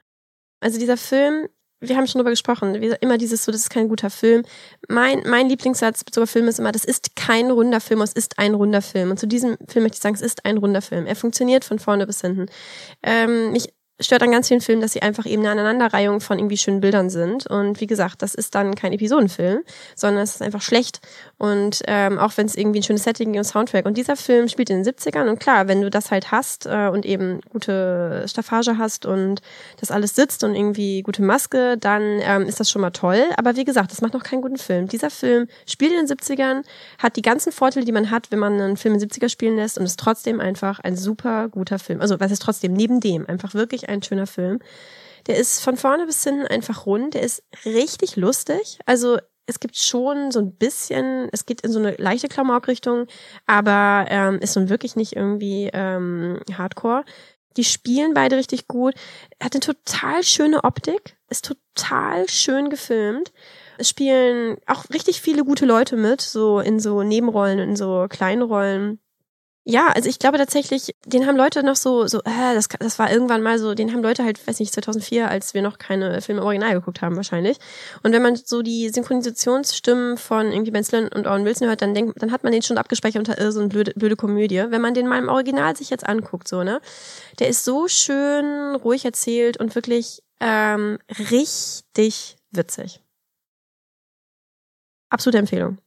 Also 0.61 0.79
dieser 0.79 0.97
Film, 0.97 1.49
wir 1.81 1.97
haben 1.97 2.07
schon 2.07 2.21
drüber 2.21 2.31
gesprochen, 2.31 2.77
immer 2.77 3.19
dieses 3.19 3.45
so, 3.45 3.51
das 3.51 3.63
ist 3.63 3.71
kein 3.71 3.89
guter 3.89 4.09
Film. 4.09 4.45
Mein, 4.89 5.25
mein 5.27 5.49
Lieblingssatz 5.49 6.05
sogar 6.13 6.29
Film 6.29 6.47
ist 6.47 6.61
immer, 6.61 6.71
das 6.71 6.85
ist 6.85 7.17
kein 7.17 7.51
runder 7.51 7.81
Film, 7.81 8.01
es 8.01 8.13
ist 8.13 8.39
ein 8.39 8.55
runder 8.55 8.83
Film. 8.83 9.11
Und 9.11 9.19
zu 9.19 9.27
diesem 9.27 9.59
Film 9.67 9.83
möchte 9.83 9.97
ich 9.97 10.03
sagen, 10.03 10.15
es 10.15 10.23
ist 10.23 10.45
ein 10.45 10.59
runder 10.59 10.81
Film. 10.81 11.07
Er 11.07 11.17
funktioniert 11.17 11.65
von 11.65 11.81
vorne 11.81 12.07
bis 12.07 12.21
hinten. 12.21 12.47
Ähm, 13.03 13.51
mich 13.51 13.73
stört 14.03 14.23
an 14.23 14.33
ganz 14.33 14.49
vielen 14.49 14.61
Filmen, 14.61 14.83
dass 14.83 14.93
sie 14.93 15.03
einfach 15.03 15.27
eben 15.27 15.43
eine 15.43 15.53
Aneinanderreihung 15.53 16.21
von 16.21 16.39
irgendwie 16.39 16.57
schönen 16.57 16.81
Bildern 16.81 17.11
sind. 17.11 17.47
Und 17.47 17.81
wie 17.81 17.87
gesagt, 17.87 18.23
das 18.23 18.35
ist 18.35 18.55
dann 18.55 18.75
kein 18.75 18.93
Episodenfilm, 18.93 19.63
sondern 19.95 20.23
es 20.23 20.35
ist 20.35 20.43
einfach 20.43 20.63
schlecht. 20.63 21.01
Und 21.39 21.83
ähm, 21.87 22.19
auch 22.19 22.33
wenn 22.37 22.47
es 22.47 22.57
irgendwie 22.57 22.81
ein 22.81 22.83
schönes 22.83 23.05
Setting 23.05 23.37
und 23.37 23.45
Soundtrack. 23.45 23.87
Und 23.87 23.97
dieser 23.97 24.17
Film 24.17 24.49
spielt 24.49 24.71
in 24.71 24.83
den 24.83 24.95
70ern. 24.95 25.29
Und 25.29 25.41
klar, 25.41 25.69
wenn 25.69 25.81
du 25.81 25.91
das 25.91 26.11
halt 26.11 26.31
hast 26.31 26.67
äh, 26.67 26.89
und 26.89 27.05
eben 27.05 27.41
gute 27.51 28.25
Staffage 28.29 28.79
hast 28.79 29.07
und 29.07 29.41
das 29.81 29.91
alles 29.91 30.15
sitzt 30.15 30.45
und 30.45 30.55
irgendwie 30.55 31.03
gute 31.03 31.23
Maske, 31.23 31.77
dann 31.79 32.21
ähm, 32.23 32.43
ist 32.43 32.61
das 32.61 32.71
schon 32.71 32.83
mal 32.83 32.91
toll. 32.91 33.25
Aber 33.37 33.57
wie 33.57 33.65
gesagt, 33.65 33.93
das 33.93 34.01
macht 34.01 34.15
noch 34.15 34.23
keinen 34.23 34.43
guten 34.43 34.59
Film. 34.59 34.89
Dieser 34.89 35.11
Film 35.11 35.47
spielt 35.67 35.93
in 35.93 36.07
den 36.07 36.17
70ern, 36.17 36.63
hat 36.99 37.17
die 37.17 37.23
ganzen 37.23 37.53
Vorteile, 37.53 37.85
die 37.85 37.93
man 37.93 38.11
hat, 38.11 38.31
wenn 38.31 38.39
man 38.39 38.61
einen 38.61 38.77
Film 38.77 38.95
in 38.95 39.01
den 39.01 39.09
70er 39.09 39.29
spielen 39.29 39.57
lässt 39.57 39.79
und 39.79 39.85
ist 39.85 39.99
trotzdem 39.99 40.41
einfach 40.41 40.81
ein 40.81 40.97
super 40.97 41.49
guter 41.49 41.79
Film. 41.79 42.01
Also 42.01 42.21
was 42.21 42.31
ist 42.31 42.43
trotzdem? 42.43 42.73
Neben 42.73 43.01
dem 43.01 43.29
einfach 43.29 43.55
wirklich 43.55 43.89
ein 43.89 43.92
schöner 44.01 44.27
Film. 44.27 44.61
Der 45.27 45.37
ist 45.37 45.61
von 45.61 45.77
vorne 45.77 46.07
bis 46.07 46.25
hinten 46.25 46.47
einfach 46.47 46.87
rund. 46.87 47.15
Der 47.15 47.23
ist 47.23 47.43
richtig 47.65 48.17
lustig. 48.17 48.79
Also 48.87 49.19
es 49.47 49.61
gibt 49.61 49.77
schon 49.77 50.31
so 50.31 50.41
ein 50.41 50.55
bisschen, 50.55 51.29
es 51.33 51.47
geht 51.47 51.61
in 51.63 51.73
so 51.73 51.79
eine 51.79 51.95
leichte 51.97 52.29
Klamauk-Richtung, 52.29 53.07
aber 53.47 54.07
ähm, 54.09 54.39
ist 54.39 54.57
nun 54.57 54.69
wirklich 54.69 54.97
nicht 54.97 55.17
irgendwie 55.17 55.69
ähm, 55.73 56.41
Hardcore. 56.57 57.05
Die 57.57 57.65
spielen 57.65 58.15
beide 58.15 58.37
richtig 58.37 58.67
gut. 58.67 58.95
Er 59.39 59.47
hat 59.47 59.55
eine 59.55 59.61
total 59.61 60.23
schöne 60.23 60.65
Optik, 60.65 61.17
ist 61.29 61.45
total 61.45 62.29
schön 62.29 62.71
gefilmt. 62.71 63.33
Es 63.79 63.89
spielen 63.89 64.57
auch 64.67 64.85
richtig 64.91 65.21
viele 65.21 65.45
gute 65.45 65.67
Leute 65.67 65.97
mit, 65.97 66.21
so 66.21 66.61
in 66.61 66.81
so 66.81 67.03
Nebenrollen, 67.03 67.59
in 67.59 67.77
so 67.77 68.07
kleinen 68.09 68.43
Rollen. 68.43 69.01
Ja, 69.65 69.89
also 69.95 70.09
ich 70.09 70.19
glaube 70.19 70.39
tatsächlich, 70.39 70.97
den 71.07 71.25
haben 71.25 71.37
Leute 71.37 71.63
noch 71.63 71.77
so, 71.77 72.09
so, 72.09 72.19
äh, 72.25 72.55
das, 72.55 72.67
das 72.67 72.99
war 72.99 73.13
irgendwann 73.13 73.43
mal 73.43 73.61
so, 73.61 73.75
den 73.75 73.93
haben 73.93 74.03
Leute 74.03 74.25
halt, 74.25 74.45
weiß 74.45 74.59
nicht, 74.59 74.73
2004, 74.73 75.29
als 75.31 75.55
wir 75.55 75.63
noch 75.63 75.79
keine 75.79 76.21
Filme 76.21 76.43
original 76.43 76.75
geguckt 76.75 77.01
haben 77.01 77.15
wahrscheinlich. 77.15 77.59
Und 78.03 78.13
wenn 78.13 78.23
man 78.23 78.35
so 78.35 78.63
die 78.63 78.89
Synchronisationsstimmen 78.89 80.17
von 80.17 80.51
irgendwie 80.51 80.73
Ben 80.73 80.83
Stiller 80.83 81.11
und 81.15 81.29
Owen 81.29 81.45
Wilson 81.45 81.69
hört, 81.69 81.81
dann 81.81 81.95
denkt, 81.95 82.21
dann 82.21 82.33
hat 82.33 82.43
man 82.43 82.53
den 82.53 82.63
schon 82.63 82.77
abgespeichert 82.77 83.21
unter 83.21 83.41
äh, 83.41 83.53
so 83.53 83.61
eine 83.61 83.69
blöde, 83.69 83.93
blöde 83.95 84.17
Komödie. 84.17 84.65
Wenn 84.69 84.81
man 84.81 84.95
den 84.95 85.07
mal 85.07 85.21
im 85.21 85.29
Original 85.29 85.77
sich 85.77 85.91
jetzt 85.91 86.09
anguckt, 86.09 86.49
so, 86.49 86.65
ne, 86.65 86.81
der 87.39 87.49
ist 87.49 87.65
so 87.65 87.87
schön 87.87 88.75
ruhig 88.75 89.05
erzählt 89.05 89.59
und 89.59 89.77
wirklich 89.77 90.25
ähm, 90.41 90.99
richtig 91.31 92.37
witzig. 92.51 93.01
Absolute 95.09 95.39
Empfehlung. 95.39 95.79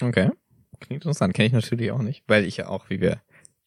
Okay. 0.00 0.30
Klingt 0.82 1.04
interessant, 1.04 1.34
kenne 1.34 1.46
ich 1.46 1.52
natürlich 1.52 1.92
auch 1.92 2.02
nicht, 2.02 2.24
weil 2.26 2.44
ich 2.44 2.56
ja 2.56 2.68
auch, 2.68 2.90
wie 2.90 3.00
wir 3.00 3.20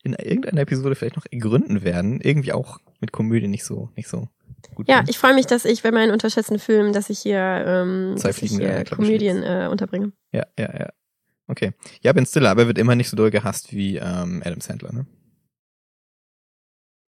in 0.03 0.13
irgendeiner 0.13 0.61
Episode 0.61 0.95
vielleicht 0.95 1.15
noch 1.15 1.25
ergründen 1.31 1.83
werden, 1.83 2.21
irgendwie 2.21 2.53
auch 2.53 2.77
mit 2.99 3.11
Komödie 3.11 3.47
nicht 3.47 3.63
so, 3.63 3.89
nicht 3.95 4.07
so 4.07 4.27
gut. 4.75 4.87
Ja, 4.87 5.01
bin. 5.01 5.09
ich 5.09 5.17
freue 5.17 5.33
mich, 5.33 5.47
dass 5.47 5.65
ich 5.65 5.81
bei 5.81 5.91
meinen 5.91 6.11
unterschätzten 6.11 6.59
Filmen, 6.59 6.93
dass 6.93 7.09
ich 7.09 7.19
hier, 7.19 7.39
ähm, 7.39 8.15
dass 8.21 8.41
ich 8.41 8.51
hier 8.51 8.83
Komödien 8.83 9.43
äh, 9.43 9.67
unterbringe. 9.71 10.11
Ja, 10.31 10.45
ja, 10.59 10.79
ja. 10.79 10.89
Okay. 11.47 11.71
Ja, 12.01 12.13
Ben 12.13 12.25
Stiller, 12.25 12.51
aber 12.51 12.67
wird 12.67 12.77
immer 12.77 12.95
nicht 12.95 13.09
so 13.09 13.17
doll 13.17 13.31
gehasst 13.31 13.71
wie 13.71 13.97
ähm, 13.97 14.41
Adam 14.45 14.61
Sandler, 14.61 14.93
ne? 14.93 15.05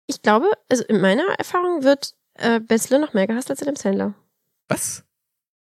Ich 0.05 0.21
glaube, 0.21 0.49
also 0.69 0.85
in 0.85 1.01
meiner 1.01 1.25
Erfahrung 1.37 1.83
wird 1.83 2.13
äh, 2.35 2.59
Ben 2.59 2.79
Stiller 2.79 2.99
noch 2.99 3.13
mehr 3.13 3.27
gehasst 3.27 3.49
als 3.49 3.61
Adam 3.61 3.75
Sandler. 3.75 4.13
Was? 4.67 5.03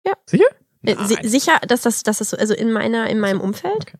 Ja. 0.04 0.12
Sicher? 0.26 0.46
Äh, 0.84 1.26
sicher, 1.26 1.58
dass 1.66 1.82
das, 1.82 2.04
dass 2.04 2.18
das 2.18 2.30
so, 2.30 2.36
also 2.36 2.54
in 2.54 2.70
meiner, 2.70 3.10
in 3.10 3.18
meinem 3.18 3.40
Umfeld. 3.40 3.82
Okay. 3.82 3.98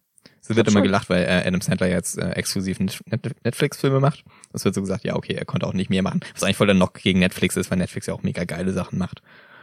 Es 0.49 0.57
wird 0.57 0.69
immer 0.69 0.83
gelacht, 0.83 1.11
weil 1.11 1.25
äh, 1.25 1.47
Adam 1.47 1.61
Sandler 1.61 1.89
jetzt 1.89 2.19
äh, 2.19 2.31
exklusiv 2.31 2.79
Netflix-Filme 2.81 4.01
macht. 4.01 4.25
Es 4.53 4.65
wird 4.65 4.75
so 4.75 4.81
gesagt, 4.81 5.05
ja, 5.05 5.17
okay, 5.17 5.35
er 5.35 5.45
konnte 5.45 5.67
auch 5.67 5.73
nicht 5.73 5.91
mehr 5.91 6.03
machen. 6.03 6.21
Was 6.35 6.43
eigentlich 6.45 6.57
voll 6.57 6.67
dann 6.67 6.79
noch 6.79 6.93
gegen 6.93 7.19
Netflix 7.19 7.57
ist, 7.57 7.71
weil 7.71 7.79
Netflix 7.79 8.07
ja 8.07 8.15
auch 8.15 8.23
mega 8.23 8.45
geile 8.45 8.73
Sachen 8.73 8.99
macht. 8.99 9.23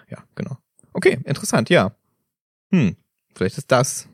Ja, 0.10 0.24
genau. 0.36 0.58
Okay, 0.94 1.20
interessant, 1.24 1.70
ja. 1.70 1.96
hm, 2.72 2.96
vielleicht 3.34 3.58
ist 3.58 3.72
das 3.72 4.10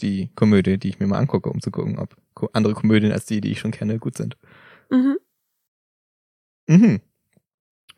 die 0.00 0.30
Komödie, 0.34 0.78
die 0.78 0.88
ich 0.88 0.98
mir 0.98 1.06
mal 1.06 1.18
angucke, 1.18 1.48
um 1.48 1.60
zu 1.60 1.70
gucken, 1.70 1.98
ob 1.98 2.16
andere 2.52 2.74
Komödien 2.74 3.12
als 3.12 3.26
die, 3.26 3.40
die 3.40 3.52
ich 3.52 3.60
schon 3.60 3.70
kenne, 3.70 3.98
gut 3.98 4.16
sind. 4.16 4.36
Mhm. 4.90 5.18
Mhm. 6.66 7.00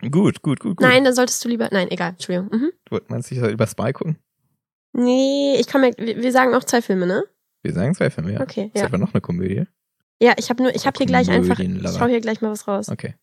Gut, 0.02 0.42
gut, 0.42 0.60
gut, 0.60 0.76
gut. 0.76 0.80
Nein, 0.80 1.04
dann 1.04 1.14
solltest 1.14 1.42
du 1.44 1.48
lieber. 1.48 1.68
Nein, 1.72 1.90
egal, 1.90 2.10
Entschuldigung. 2.10 2.50
Mhm. 2.50 2.72
Du 2.84 3.00
meinst, 3.08 3.32
ich 3.32 3.38
soll 3.38 3.50
über 3.50 3.66
Spy 3.66 3.92
gucken? 3.92 4.18
Nee, 4.92 5.56
ich 5.58 5.68
komme. 5.68 5.92
Wir, 5.96 6.22
wir 6.22 6.32
sagen 6.32 6.54
auch 6.54 6.64
zwei 6.64 6.82
Filme, 6.82 7.06
ne? 7.06 7.24
Wir 7.66 7.74
sagen 7.74 7.94
zwei 7.94 8.10
Filme, 8.10 8.32
ja. 8.32 8.40
Okay, 8.40 8.70
Ist 8.72 8.80
ja. 8.80 8.86
etwa 8.86 8.98
noch 8.98 9.12
eine 9.12 9.20
Komödie? 9.20 9.64
Ja, 10.20 10.34
ich 10.38 10.48
habe 10.50 10.62
nur, 10.62 10.74
ich 10.74 10.86
habe 10.86 10.96
hier 10.96 11.06
gleich 11.06 11.28
einfach. 11.28 11.58
Ich 11.58 12.00
hau 12.00 12.06
hier 12.06 12.20
gleich 12.20 12.40
mal 12.40 12.50
was 12.50 12.68
raus. 12.68 12.88
Okay. 12.88 13.14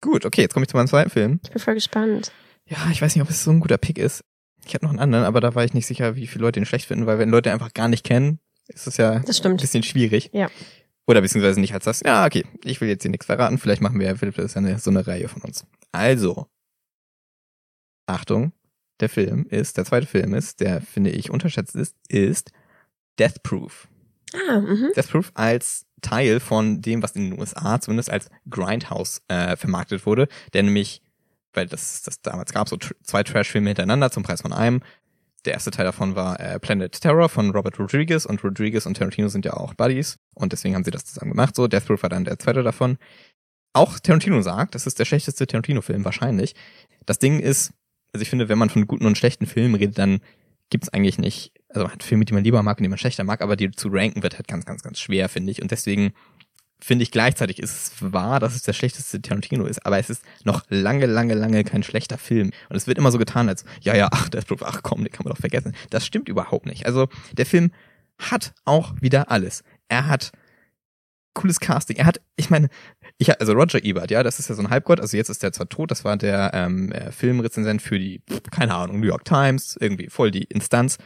Gut, 0.00 0.24
okay, 0.24 0.42
jetzt 0.42 0.52
komme 0.52 0.64
ich 0.64 0.68
zu 0.68 0.76
meinem 0.76 0.88
zweiten 0.88 1.10
Film. 1.10 1.40
Ich 1.44 1.50
bin 1.50 1.60
voll 1.60 1.74
gespannt. 1.74 2.32
Ja, 2.66 2.76
ich 2.90 3.00
weiß 3.00 3.14
nicht, 3.14 3.22
ob 3.22 3.30
es 3.30 3.42
so 3.42 3.50
ein 3.50 3.60
guter 3.60 3.78
Pick 3.78 3.98
ist. 3.98 4.24
Ich 4.66 4.74
hatte 4.74 4.84
noch 4.84 4.90
einen 4.90 4.98
anderen, 4.98 5.24
aber 5.24 5.40
da 5.40 5.54
war 5.54 5.64
ich 5.64 5.74
nicht 5.74 5.86
sicher, 5.86 6.16
wie 6.16 6.26
viele 6.26 6.42
Leute 6.42 6.60
ihn 6.60 6.66
schlecht 6.66 6.86
finden, 6.86 7.06
weil 7.06 7.18
wenn 7.18 7.30
Leute 7.30 7.52
einfach 7.52 7.72
gar 7.72 7.88
nicht 7.88 8.04
kennen, 8.04 8.40
ist 8.66 8.86
es 8.86 8.96
ja 8.96 9.20
Das 9.20 9.44
ein 9.44 9.56
bisschen 9.56 9.82
schwierig. 9.82 10.30
Ja. 10.32 10.50
Oder 11.06 11.22
beziehungsweise 11.22 11.58
nicht 11.60 11.72
als 11.72 11.84
das, 11.84 12.02
ja, 12.04 12.26
okay, 12.26 12.44
ich 12.64 12.80
will 12.80 12.88
jetzt 12.88 13.02
hier 13.02 13.10
nichts 13.10 13.26
verraten, 13.26 13.56
vielleicht 13.56 13.80
machen 13.80 13.98
wir, 13.98 14.12
das 14.12 14.36
ist 14.36 14.54
ja 14.54 14.58
eine, 14.58 14.78
so 14.78 14.90
eine 14.90 15.06
Reihe 15.06 15.28
von 15.28 15.40
uns. 15.40 15.64
Also, 15.90 16.48
Achtung, 18.06 18.52
der 19.00 19.08
Film 19.08 19.46
ist, 19.48 19.78
der 19.78 19.86
zweite 19.86 20.06
Film 20.06 20.34
ist, 20.34 20.60
der 20.60 20.82
finde 20.82 21.10
ich 21.10 21.30
unterschätzt 21.30 21.74
ist, 21.74 21.96
ist 22.08 22.50
Death 23.18 23.42
Proof. 23.42 23.88
Ah, 24.34 24.60
mhm. 24.60 24.92
Death 24.94 25.10
Proof 25.10 25.30
als 25.34 25.86
Teil 26.00 26.40
von 26.40 26.80
dem, 26.80 27.02
was 27.02 27.12
in 27.12 27.30
den 27.30 27.40
USA 27.40 27.80
zumindest 27.80 28.10
als 28.10 28.30
Grindhouse 28.48 29.22
äh, 29.28 29.56
vermarktet 29.56 30.06
wurde, 30.06 30.28
der 30.52 30.62
nämlich, 30.62 31.02
weil 31.52 31.66
das, 31.66 32.02
das 32.02 32.20
damals 32.20 32.52
gab, 32.52 32.68
so 32.68 32.76
tr 32.76 32.94
zwei 33.02 33.22
Trash-Filme 33.22 33.70
hintereinander 33.70 34.10
zum 34.10 34.22
Preis 34.22 34.42
von 34.42 34.52
einem. 34.52 34.80
Der 35.44 35.54
erste 35.54 35.70
Teil 35.70 35.84
davon 35.84 36.14
war 36.14 36.38
äh, 36.40 36.58
Planet 36.58 37.00
Terror 37.00 37.28
von 37.28 37.50
Robert 37.50 37.78
Rodriguez 37.78 38.26
und 38.26 38.42
Rodriguez 38.42 38.86
und 38.86 38.96
Tarantino 38.96 39.28
sind 39.28 39.44
ja 39.44 39.54
auch 39.54 39.74
Buddies 39.74 40.18
und 40.34 40.52
deswegen 40.52 40.74
haben 40.74 40.84
sie 40.84 40.90
das 40.90 41.04
zusammen 41.04 41.30
gemacht. 41.30 41.54
So, 41.56 41.68
Death 41.68 41.86
Proof 41.86 42.02
war 42.02 42.10
dann 42.10 42.24
der 42.24 42.38
zweite 42.38 42.62
davon. 42.62 42.98
Auch 43.72 43.98
Tarantino 43.98 44.40
sagt, 44.42 44.74
das 44.74 44.86
ist 44.86 44.98
der 44.98 45.04
schlechteste 45.04 45.46
Tarantino-Film 45.46 46.04
wahrscheinlich. 46.04 46.54
Das 47.06 47.18
Ding 47.18 47.38
ist, 47.38 47.72
also 48.12 48.22
ich 48.22 48.30
finde, 48.30 48.48
wenn 48.48 48.58
man 48.58 48.70
von 48.70 48.86
guten 48.86 49.06
und 49.06 49.16
schlechten 49.16 49.46
Filmen 49.46 49.76
redet, 49.76 49.98
dann 49.98 50.20
gibt's 50.70 50.88
eigentlich 50.88 51.18
nicht, 51.18 51.52
also 51.68 51.82
man 51.82 51.92
hat 51.92 52.02
Filme, 52.02 52.24
die 52.24 52.34
man 52.34 52.44
lieber 52.44 52.62
mag 52.62 52.78
und 52.78 52.82
die 52.82 52.88
man 52.88 52.98
schlechter 52.98 53.24
mag, 53.24 53.42
aber 53.42 53.56
die 53.56 53.70
zu 53.70 53.88
ranken 53.90 54.22
wird 54.22 54.36
halt 54.36 54.48
ganz, 54.48 54.64
ganz, 54.64 54.82
ganz 54.82 54.98
schwer, 54.98 55.28
finde 55.28 55.52
ich. 55.52 55.60
Und 55.62 55.70
deswegen 55.70 56.12
finde 56.80 57.02
ich 57.02 57.10
gleichzeitig 57.10 57.58
ist 57.58 57.72
es 57.72 58.12
wahr, 58.12 58.40
dass 58.40 58.54
es 58.54 58.62
der 58.62 58.72
schlechteste 58.72 59.20
Tarantino 59.20 59.64
ist, 59.66 59.84
aber 59.84 59.98
es 59.98 60.10
ist 60.10 60.22
noch 60.44 60.62
lange, 60.68 61.06
lange, 61.06 61.34
lange 61.34 61.64
kein 61.64 61.82
schlechter 61.82 62.18
Film. 62.18 62.52
Und 62.68 62.76
es 62.76 62.86
wird 62.86 62.98
immer 62.98 63.10
so 63.10 63.18
getan, 63.18 63.48
als, 63.48 63.64
ja, 63.80 63.96
ja, 63.96 64.08
ach, 64.12 64.30
Proof, 64.46 64.62
ach 64.62 64.82
komm, 64.82 65.02
den 65.02 65.12
kann 65.12 65.24
man 65.24 65.32
doch 65.32 65.40
vergessen. 65.40 65.74
Das 65.90 66.06
stimmt 66.06 66.28
überhaupt 66.28 66.66
nicht. 66.66 66.86
Also, 66.86 67.08
der 67.32 67.46
Film 67.46 67.72
hat 68.18 68.54
auch 68.64 68.94
wieder 69.00 69.30
alles. 69.30 69.62
Er 69.88 70.06
hat 70.06 70.32
cooles 71.34 71.60
Casting. 71.60 71.96
Er 71.96 72.06
hat, 72.06 72.20
ich 72.36 72.50
meine, 72.50 72.68
ich 73.16 73.40
also 73.40 73.52
Roger 73.52 73.82
Ebert, 73.82 74.10
ja, 74.10 74.22
das 74.22 74.38
ist 74.38 74.48
ja 74.48 74.54
so 74.54 74.62
ein 74.62 74.70
Halbgott. 74.70 75.00
Also 75.00 75.16
jetzt 75.16 75.28
ist 75.28 75.42
der 75.42 75.52
zwar 75.52 75.68
tot, 75.68 75.90
das 75.90 76.04
war 76.04 76.16
der 76.16 76.50
ähm, 76.52 76.90
äh, 76.92 77.12
Filmrezensent 77.12 77.80
für 77.80 77.98
die, 77.98 78.22
keine 78.50 78.74
Ahnung, 78.74 79.00
New 79.00 79.06
York 79.06 79.24
Times, 79.24 79.76
irgendwie 79.80 80.08
voll 80.08 80.30
die 80.30 80.44
Instanz. 80.44 80.98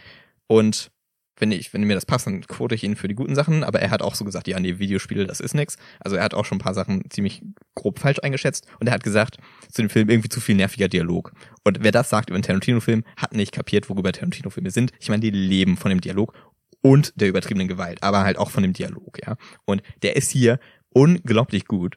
Und 0.53 0.91
wenn 1.39 1.51
ich, 1.51 1.73
wenn 1.73 1.83
mir 1.85 1.95
das 1.95 2.05
passt, 2.05 2.27
dann 2.27 2.43
quote 2.43 2.75
ich 2.75 2.85
ihn 2.85 2.95
für 2.95 3.09
die 3.09 3.15
guten 3.15 3.35
Sachen. 3.35 3.65
Aber 3.65 3.81
er 3.81 3.91
hat 3.91 4.03
auch 4.03 4.15
so 4.15 4.23
gesagt, 4.23 4.49
ja, 4.49 4.61
nee, 4.61 4.79
Videospiele, 4.79 5.27
das 5.27 5.41
ist 5.41 5.55
nix. 5.55 5.79
Also 5.99 6.17
er 6.17 6.25
hat 6.25 6.35
auch 6.35 6.45
schon 6.45 6.57
ein 6.57 6.61
paar 6.61 6.75
Sachen 6.75 7.09
ziemlich 7.09 7.43
grob 7.75 7.99
falsch 7.99 8.19
eingeschätzt. 8.23 8.67
Und 8.79 8.87
er 8.87 8.93
hat 8.93 9.03
gesagt, 9.03 9.39
zu 9.71 9.81
dem 9.81 9.89
Film 9.89 10.11
irgendwie 10.11 10.29
zu 10.29 10.43
viel 10.43 10.57
nerviger 10.57 10.89
Dialog. 10.89 11.33
Und 11.65 11.79
wer 11.81 11.91
das 11.91 12.11
sagt 12.11 12.29
über 12.29 12.37
einen 12.37 12.43
Tarantino-Film, 12.43 13.03
hat 13.17 13.33
nicht 13.33 13.53
kapiert, 13.53 13.89
worüber 13.89 14.13
Tarantino-Filme 14.13 14.71
sind. 14.71 14.93
Ich 15.01 15.09
meine, 15.09 15.23
die 15.23 15.31
leben 15.31 15.79
von 15.79 15.89
dem 15.89 16.03
Dialog 16.03 16.35
und 16.83 17.19
der 17.19 17.31
übertriebenen 17.31 17.67
Gewalt, 17.67 18.03
aber 18.03 18.25
halt 18.25 18.37
auch 18.37 18.51
von 18.51 18.63
dem 18.63 18.75
Dialog, 18.75 19.19
ja. 19.25 19.37
Und 19.65 19.83
der 20.03 20.17
ist 20.17 20.31
hier 20.31 20.61
unglaublich 20.91 21.65
gut. 21.65 21.97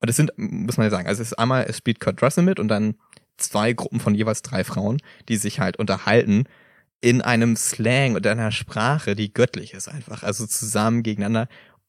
Und 0.00 0.08
es 0.08 0.14
sind, 0.14 0.30
muss 0.36 0.76
man 0.76 0.86
ja 0.86 0.90
sagen, 0.90 1.08
also 1.08 1.22
es 1.22 1.32
ist 1.32 1.38
einmal, 1.40 1.64
es 1.68 1.78
spielt 1.78 1.98
Kurt 1.98 2.22
Russell 2.22 2.44
mit 2.44 2.60
und 2.60 2.68
dann 2.68 2.94
zwei 3.36 3.72
Gruppen 3.72 3.98
von 3.98 4.14
jeweils 4.14 4.42
drei 4.42 4.62
Frauen, 4.62 5.02
die 5.28 5.36
sich 5.36 5.58
halt 5.58 5.76
unterhalten 5.76 6.44
in 7.06 7.22
einem 7.22 7.54
Slang 7.54 8.16
und 8.16 8.26
einer 8.26 8.50
Sprache, 8.50 9.14
die 9.14 9.32
göttlich 9.32 9.74
ist 9.74 9.86
einfach. 9.86 10.24
Also 10.24 10.44
zusammen 10.44 11.04
gegeneinander. 11.04 11.46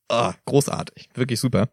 Oh, 0.10 0.32
großartig. 0.46 1.10
Wirklich 1.16 1.40
super. 1.40 1.70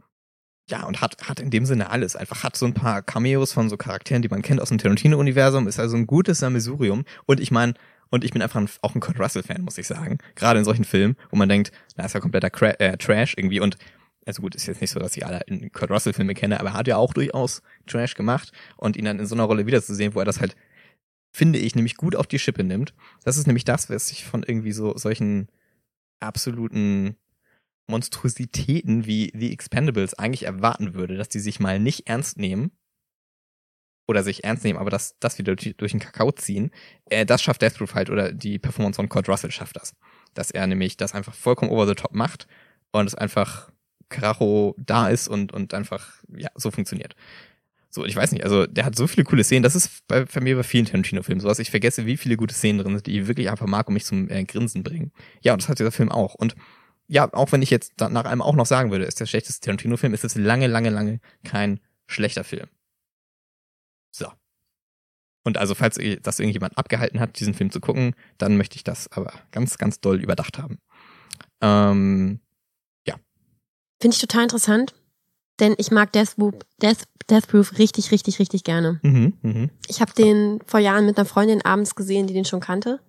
Ja, 0.71 0.85
und 0.85 1.03
hat, 1.03 1.29
hat 1.29 1.41
in 1.41 1.51
dem 1.51 1.67
Sinne 1.67 1.91
alles. 1.91 2.17
Einfach 2.17 2.43
hat 2.43 2.57
so 2.57 2.65
ein 2.65 2.73
paar 2.73 3.03
Cameos 3.03 3.53
von 3.53 3.69
so 3.69 3.77
Charakteren, 3.77 4.23
die 4.23 4.29
man 4.29 4.41
kennt 4.41 4.63
aus 4.63 4.71
dem 4.71 4.79
Tarantino-Universum. 4.79 5.69
Ist 5.69 5.79
also 5.79 5.95
ein 5.95 6.07
gutes 6.07 6.39
Sammelsurium. 6.39 7.05
Und 7.27 7.39
ich 7.39 7.51
meine, 7.51 7.75
und 8.09 8.25
ich 8.25 8.31
bin 8.31 8.41
einfach 8.41 8.61
ein, 8.61 8.69
auch 8.81 8.95
ein 8.95 9.01
Kurt 9.03 9.21
Russell-Fan, 9.21 9.61
muss 9.61 9.77
ich 9.77 9.87
sagen. 9.87 10.17
Gerade 10.37 10.61
in 10.61 10.65
solchen 10.65 10.85
Filmen, 10.85 11.15
wo 11.29 11.37
man 11.37 11.51
denkt, 11.51 11.71
na, 11.97 12.07
ist 12.07 12.15
ja 12.15 12.21
kompletter 12.21 12.49
Cra 12.49 12.71
äh, 12.79 12.97
Trash 12.97 13.35
irgendwie. 13.37 13.61
Und 13.61 13.77
also 14.25 14.41
gut, 14.41 14.55
ist 14.55 14.65
jetzt 14.65 14.81
nicht 14.81 14.91
so, 14.91 14.99
dass 14.99 15.15
ich 15.19 15.27
alle 15.27 15.43
Kurt 15.75 15.91
Russell-Filme 15.91 16.33
kenne, 16.33 16.61
aber 16.61 16.71
er 16.71 16.75
hat 16.79 16.89
ja 16.89 16.97
auch 16.97 17.13
durchaus 17.13 17.61
Trash 17.87 18.15
gemacht. 18.15 18.53
Und 18.79 18.97
ihn 18.97 19.05
dann 19.05 19.19
in 19.19 19.27
so 19.27 19.35
einer 19.35 19.45
Rolle 19.45 19.67
wiederzusehen, 19.67 20.15
wo 20.15 20.21
er 20.21 20.25
das 20.25 20.41
halt, 20.41 20.57
finde 21.35 21.59
ich, 21.59 21.75
nämlich 21.75 21.97
gut 21.97 22.15
auf 22.15 22.29
die 22.29 22.39
Schippe 22.39 22.63
nimmt. 22.63 22.95
Das 23.25 23.37
ist 23.37 23.47
nämlich 23.47 23.65
das, 23.65 23.91
was 23.91 24.11
ich 24.13 24.25
von 24.25 24.45
irgendwie 24.45 24.73
so 24.73 24.97
solchen 24.97 25.49
absoluten 26.21 27.17
Monstrositäten 27.89 29.05
wie 29.05 29.33
The 29.35 29.53
Expendables 29.53 30.15
eigentlich 30.15 30.45
erwarten 30.45 30.95
würde, 30.95 31.17
dass 31.17 31.29
die 31.29 31.41
sich 31.41 31.59
mal 31.59 31.81
nicht 31.81 32.07
ernst 32.07 32.39
nehmen 32.39 32.71
oder 34.07 34.23
sich 34.23 34.45
ernst 34.45 34.63
nehmen, 34.65 34.79
aber 34.79 34.91
dass 34.91 35.19
das 35.19 35.37
wieder 35.39 35.57
durch, 35.57 35.77
durch 35.77 35.91
den 35.91 36.01
Kakao 36.01 36.31
ziehen, 36.31 36.71
äh, 37.07 37.27
das 37.27 37.43
schafft 37.43 37.63
Death 37.63 37.79
Proof 37.79 37.95
halt 37.95 38.11
oder 38.11 38.33
die 38.33 38.61
Performance 38.61 38.97
von 38.97 39.09
Kurt 39.09 39.29
Russell 39.29 39.51
schafft 39.51 39.77
das. 39.77 39.97
Dass 40.35 40.53
er 40.53 40.67
nämlich 40.69 40.97
das 40.97 41.15
einfach 41.15 41.35
vollkommen 41.35 41.73
over 41.73 41.87
the 41.87 41.95
top 41.95 42.15
macht 42.15 42.47
und 42.93 43.07
es 43.07 43.15
einfach 43.15 43.73
Karacho 44.09 44.77
da 44.79 45.09
ist 45.09 45.27
und, 45.27 45.53
und 45.53 45.75
einfach, 45.75 46.23
ja, 46.29 46.51
so 46.55 46.71
funktioniert. 46.71 47.17
So, 47.95 48.05
ich 48.05 48.17
weiß 48.17 48.33
nicht, 48.33 48.43
also 48.43 48.67
der 48.67 48.85
hat 48.87 48.97
so 48.97 49.07
viele 49.07 49.23
coole 49.23 49.45
Szenen, 49.45 49.63
das 49.63 49.77
ist 49.77 50.05
bei, 50.09 50.25
bei 50.25 50.41
mir 50.41 50.57
bei 50.57 50.65
vielen 50.65 50.85
Tarantino-Filmen 50.85 51.39
so, 51.39 51.47
dass 51.47 51.61
ich 51.61 51.71
vergesse, 51.71 52.07
wie 52.07 52.17
viele 52.17 52.37
gute 52.37 52.53
Szenen 52.53 52.81
drin 52.81 52.95
sind, 52.95 53.07
die 53.07 53.21
ich 53.21 53.29
wirklich 53.29 53.49
einfach 53.49 53.69
mag 53.69 53.87
und 53.87 53.95
mich 53.95 54.05
zum 54.05 54.29
äh, 54.31 54.43
Grinsen 54.43 54.83
bringen. 54.83 55.13
Ja, 55.43 55.53
und 55.53 55.63
das 55.63 55.69
hat 55.69 55.79
dieser 55.79 55.93
Film 55.93 56.11
auch. 56.11 56.35
Und 56.35 56.57
ja, 57.07 57.33
auch 57.33 57.53
wenn 57.53 57.63
ich 57.63 57.71
jetzt 57.71 57.93
nach 58.01 58.25
einem 58.25 58.43
auch 58.43 58.57
noch 58.57 58.67
sagen 58.67 58.91
würde, 58.91 59.05
ist 59.05 59.21
der 59.21 59.27
schlechteste 59.27 59.65
Tarantino-Film, 59.65 60.13
ist 60.13 60.25
es 60.25 60.35
lange, 60.35 60.67
lange, 60.67 60.91
lange 60.91 61.21
kein 61.45 61.79
schlechter 62.09 62.43
Film. 62.43 62.67
So. 64.11 64.27
Und 65.45 65.57
also, 65.57 65.77
falls 65.77 65.97
das 66.21 66.41
irgendjemand 66.41 66.77
abgehalten 66.77 67.21
hat, 67.21 67.39
diesen 67.39 67.55
Film 67.55 67.71
zu 67.71 67.79
gucken, 67.79 68.17
dann 68.39 68.57
möchte 68.57 68.75
ich 68.75 68.83
das 68.83 69.07
aber 69.13 69.33
ganz, 69.53 69.79
ganz 69.79 70.01
doll 70.01 70.21
überdacht 70.21 70.59
haben. 70.59 70.79
Ähm, 71.61 72.41
Finde 74.01 74.17
ich 74.17 74.21
total 74.21 74.43
interessant, 74.43 74.95
denn 75.61 75.75
ich 75.79 75.91
mag 75.91 76.13
Death, 76.13 76.35
Whoop, 76.37 76.65
Death, 76.81 77.49
Proof 77.49 77.79
richtig, 77.79 78.11
richtig, 78.11 78.39
richtig 78.39 78.65
gerne. 78.65 79.01
mhm, 79.03 79.35
mhm. 79.43 79.71
Ich 79.89 80.01
habe 80.01 80.13
den 80.13 80.61
vor 80.67 80.81
Jahren 80.81 81.07
mit 81.07 81.17
einer 81.17 81.27
Freundin 81.27 81.65
abends 81.65 81.95
gesehen, 81.95 82.27
die 82.27 82.35
den 82.35 82.45
schon 82.45 82.61
kannte. 82.61 83.01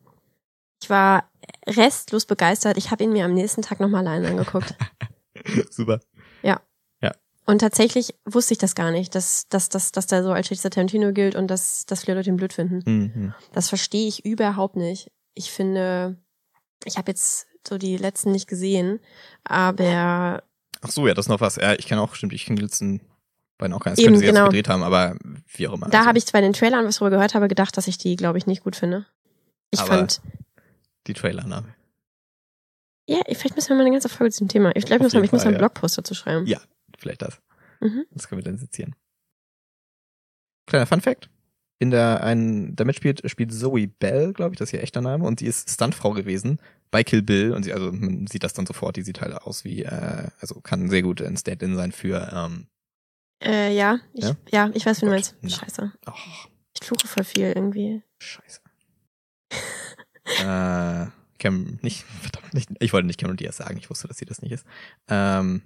Ich 0.82 0.90
war 0.90 1.30
restlos 1.68 2.26
begeistert. 2.26 2.78
Ich 2.78 2.92
habe 2.92 3.04
ihn 3.04 3.14
mir 3.14 3.26
am 3.26 3.34
nächsten 3.34 3.62
Tag 3.62 3.80
nochmal 3.80 4.08
alleine 4.08 4.30
angeguckt. 4.30 4.76
Super. 5.70 6.00
Und 7.46 7.60
tatsächlich 7.60 8.16
wusste 8.26 8.54
ich 8.54 8.58
das 8.58 8.74
gar 8.74 8.92
nicht, 8.92 9.14
dass, 9.14 9.48
dass, 9.50 9.70
dass, 9.70 9.92
dass 9.92 10.08
der 10.08 10.24
so 10.24 10.32
als 10.32 10.48
schlechtester 10.48 10.72
Tarantino 10.72 11.14
gilt 11.14 11.36
und 11.36 11.48
dass, 11.48 11.86
dass 11.86 12.04
viele 12.04 12.18
Leute 12.18 12.30
ihn 12.30 12.38
blöd 12.38 12.54
finden. 12.54 12.82
Mhm. 12.86 13.34
Das 13.54 13.70
verstehe 13.70 14.08
ich 14.08 14.26
überhaupt 14.26 14.76
nicht. 14.76 15.12
Ich 15.36 15.52
finde, 15.52 16.18
ich 16.86 16.98
habe 16.98 17.12
jetzt 17.12 17.48
so 17.68 17.78
die 17.78 17.98
letzten 17.98 18.32
nicht 18.32 18.48
gesehen, 18.48 19.00
aber 19.44 20.44
Ach 20.82 20.92
so, 20.92 21.08
ja, 21.08 21.14
das 21.14 21.26
ist 21.26 21.30
noch 21.30 21.42
was. 21.42 21.56
Ja, 21.58 21.74
ich 21.74 21.88
kann 21.88 22.00
auch, 22.00 22.16
stimmt, 22.16 22.34
ich 22.34 22.46
kenne 22.46 22.62
letzten 22.62 23.02
beiden 23.58 23.74
auch 23.74 23.80
gar 23.80 23.92
nicht. 23.92 24.00
Eben, 24.00 24.08
könnte 24.08 24.20
sie 24.20 24.26
jetzt 24.26 24.36
genau. 24.36 24.46
gedreht 24.48 24.68
haben, 24.70 24.84
aber 24.84 25.16
wie 25.54 25.68
auch 25.68 25.74
immer. 25.74 25.88
da 25.90 26.00
Also, 26.00 26.08
habe 26.10 26.18
ich 26.18 26.26
zwar 26.26 26.40
in 26.42 26.46
den 26.46 26.54
Trailern 26.54 26.86
was 26.86 26.98
drüber 26.98 27.12
gehört, 27.12 27.36
aber 27.36 27.48
gedacht, 27.48 27.76
dass 27.78 27.88
ich 27.88 27.98
die, 27.98 28.16
glaube 28.16 28.38
ich, 28.38 28.46
nicht 28.48 28.64
gut 28.64 28.76
finde. 28.76 29.06
Ich 29.72 29.80
Aber- 29.80 29.90
fand, 29.90 30.22
Die 31.08 31.14
Trailer-Name. 31.14 31.74
ja, 33.08 33.20
vielleicht 33.28 33.56
müssen 33.56 33.70
wir 33.70 33.76
mal 33.76 33.82
eine 33.84 33.92
ganze 33.92 34.10
Folge 34.10 34.32
zu 34.34 34.44
dem 34.44 34.50
Thema. 34.50 34.76
Ich 34.76 34.86
glaube, 34.86 35.06
ich, 35.06 35.14
muss 35.14 35.24
ich 35.24 35.32
muss 35.32 35.42
Fall, 35.44 35.48
einen 35.50 35.56
ja. 35.56 35.60
Blogpost 35.60 35.98
dazu 35.98 36.14
schreiben. 36.14 36.46
Ja. 36.48 36.60
Vielleicht 36.98 37.22
das. 37.22 37.42
Mhm. 37.82 38.06
Das 38.12 38.28
können 38.28 38.40
wir 38.40 38.44
dann 38.46 38.58
sezieren. 38.58 38.96
Kleiner 40.68 40.86
Fun 40.86 41.02
Fact. 41.02 41.30
In 41.80 41.92
der 41.92 42.24
einen, 42.24 42.76
damit 42.76 42.96
spielt, 42.96 43.30
spielt 43.30 43.54
Zoe 43.54 43.88
Bell, 43.88 44.32
glaube 44.34 44.54
ich, 44.54 44.60
das 44.60 44.70
ist 44.70 44.74
ihr 44.74 44.82
echter 44.82 45.02
Name, 45.02 45.26
und 45.26 45.40
sie 45.40 45.46
ist 45.48 45.70
Stuntfrau 45.70 46.12
gewesen 46.12 46.60
bei 46.96 47.04
Kill 47.04 47.22
Bill 47.22 47.52
und 47.52 47.64
sie, 47.64 47.74
also 47.74 47.92
man 47.92 48.26
sieht 48.26 48.46
das 48.46 48.54
dann 48.54 48.66
sofort, 48.66 48.96
die 48.96 49.02
sieht 49.02 49.20
halt 49.20 49.34
aus 49.34 49.66
wie, 49.66 49.84
äh, 49.84 50.30
also 50.40 50.62
kann 50.62 50.90
sehr 50.90 51.02
gut 51.02 51.22
ein 51.22 51.36
Stand-in 51.36 51.76
sein 51.76 51.92
für, 51.92 52.32
ähm, 52.34 52.68
Äh, 53.44 53.76
ja, 53.76 54.00
ich, 54.14 54.24
Ja? 54.24 54.36
ja? 54.50 54.72
ich 54.74 54.86
weiß, 54.86 55.02
wie 55.02 55.06
du 55.08 55.12
meinst. 55.12 55.36
na. 55.42 55.50
Scheiße. 55.50 55.92
oh, 56.06 56.12
Ich 56.80 56.88
fluche 56.88 57.06
voll 57.06 57.26
viel 57.26 57.52
irgendwie. 57.54 58.02
scheiße. 58.20 58.62
äh, 60.40 61.08
Cam, 61.38 61.80
nicht, 61.82 62.06
verdammt, 62.22 62.54
nicht, 62.54 62.70
ich 62.80 62.94
wollte 62.94 63.08
nicht 63.08 63.20
Cameron 63.20 63.36
Diaz 63.36 63.58
sagen, 63.58 63.78
ich 63.78 63.90
wusste, 63.90 64.08
dass 64.08 64.18
sie 64.18 64.26
das 64.26 64.42
nicht 64.42 64.54
ist. 64.54 64.66
Ähm, 65.10 65.64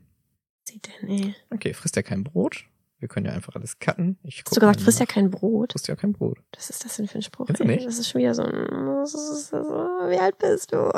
sieht 0.68 0.90
denn, 1.04 1.10
ey? 1.10 1.36
okay, 1.52 1.76
frisst 1.76 1.96
er 1.96 2.02
kein 2.02 2.24
Brot? 2.24 2.66
Wir 3.00 3.08
können 3.08 3.26
ja 3.26 3.32
einfach 3.32 3.56
alles 3.56 3.80
cutten. 3.80 4.20
Ich 4.24 4.44
Hast 4.46 4.56
du 4.56 4.60
gesagt, 4.60 4.82
frisst 4.82 5.00
ja 5.00 5.06
kein 5.06 5.32
Brot? 5.32 5.72
Frisst 5.72 5.88
ja 5.88 5.96
kein 5.96 6.12
Brot. 6.12 6.38
Was 6.56 6.70
ist 6.70 6.84
das 6.84 6.98
denn 6.98 7.08
für 7.08 7.20
ein 7.20 7.22
Spruch? 7.22 7.46
Kennst 7.48 7.62
du 7.62 7.66
nicht? 7.66 7.86
Das 7.86 7.98
ist 7.98 8.10
schon 8.10 8.20
wieder 8.20 8.36
so 8.36 8.44
ein. 8.44 8.52
Wie 8.52 10.18
alt 10.20 10.38
bist 10.38 10.74
du? 10.74 10.92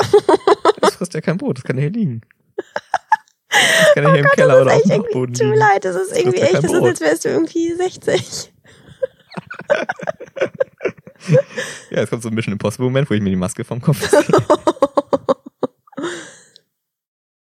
Das 0.82 0.96
frisst 0.96 1.14
ja 1.14 1.22
kein 1.22 1.38
Brot, 1.38 1.60
das 1.60 1.64
kann 1.64 1.78
ja 1.78 1.82
hier 1.84 1.92
liegen. 1.92 2.22
Das 2.58 3.94
kann 3.94 4.04
ja 4.04 4.14
hier 4.14 4.24
im 4.24 4.30
Keller 4.30 4.62
oder 4.62 4.76
auf 4.76 4.82
dem 4.82 4.90
Dachboden 4.90 5.14
irgendwie, 5.14 5.34
tut 5.34 5.48
mir 5.48 5.54
liegen. 5.54 5.60
leid, 5.60 5.86
das 5.86 5.96
ist 5.96 6.18
irgendwie 6.18 6.40
echt, 6.40 6.56
das 6.56 6.66
ist, 6.66 6.74
als 6.74 7.02
wärst 7.02 7.26
du 7.26 7.30
irgendwie 7.30 7.74
60. 7.74 8.54
Ja, 11.92 12.00
jetzt 12.00 12.10
kommt 12.10 12.24
so 12.24 12.30
ein 12.30 12.34
Mission 12.34 12.54
Impossible 12.54 12.86
Moment, 12.86 13.08
wo 13.10 13.14
ich 13.14 13.22
mir 13.22 13.30
die 13.30 13.36
Maske 13.36 13.64
vom 13.64 13.80
Kopf 13.80 14.10
ziehe. 14.10 14.24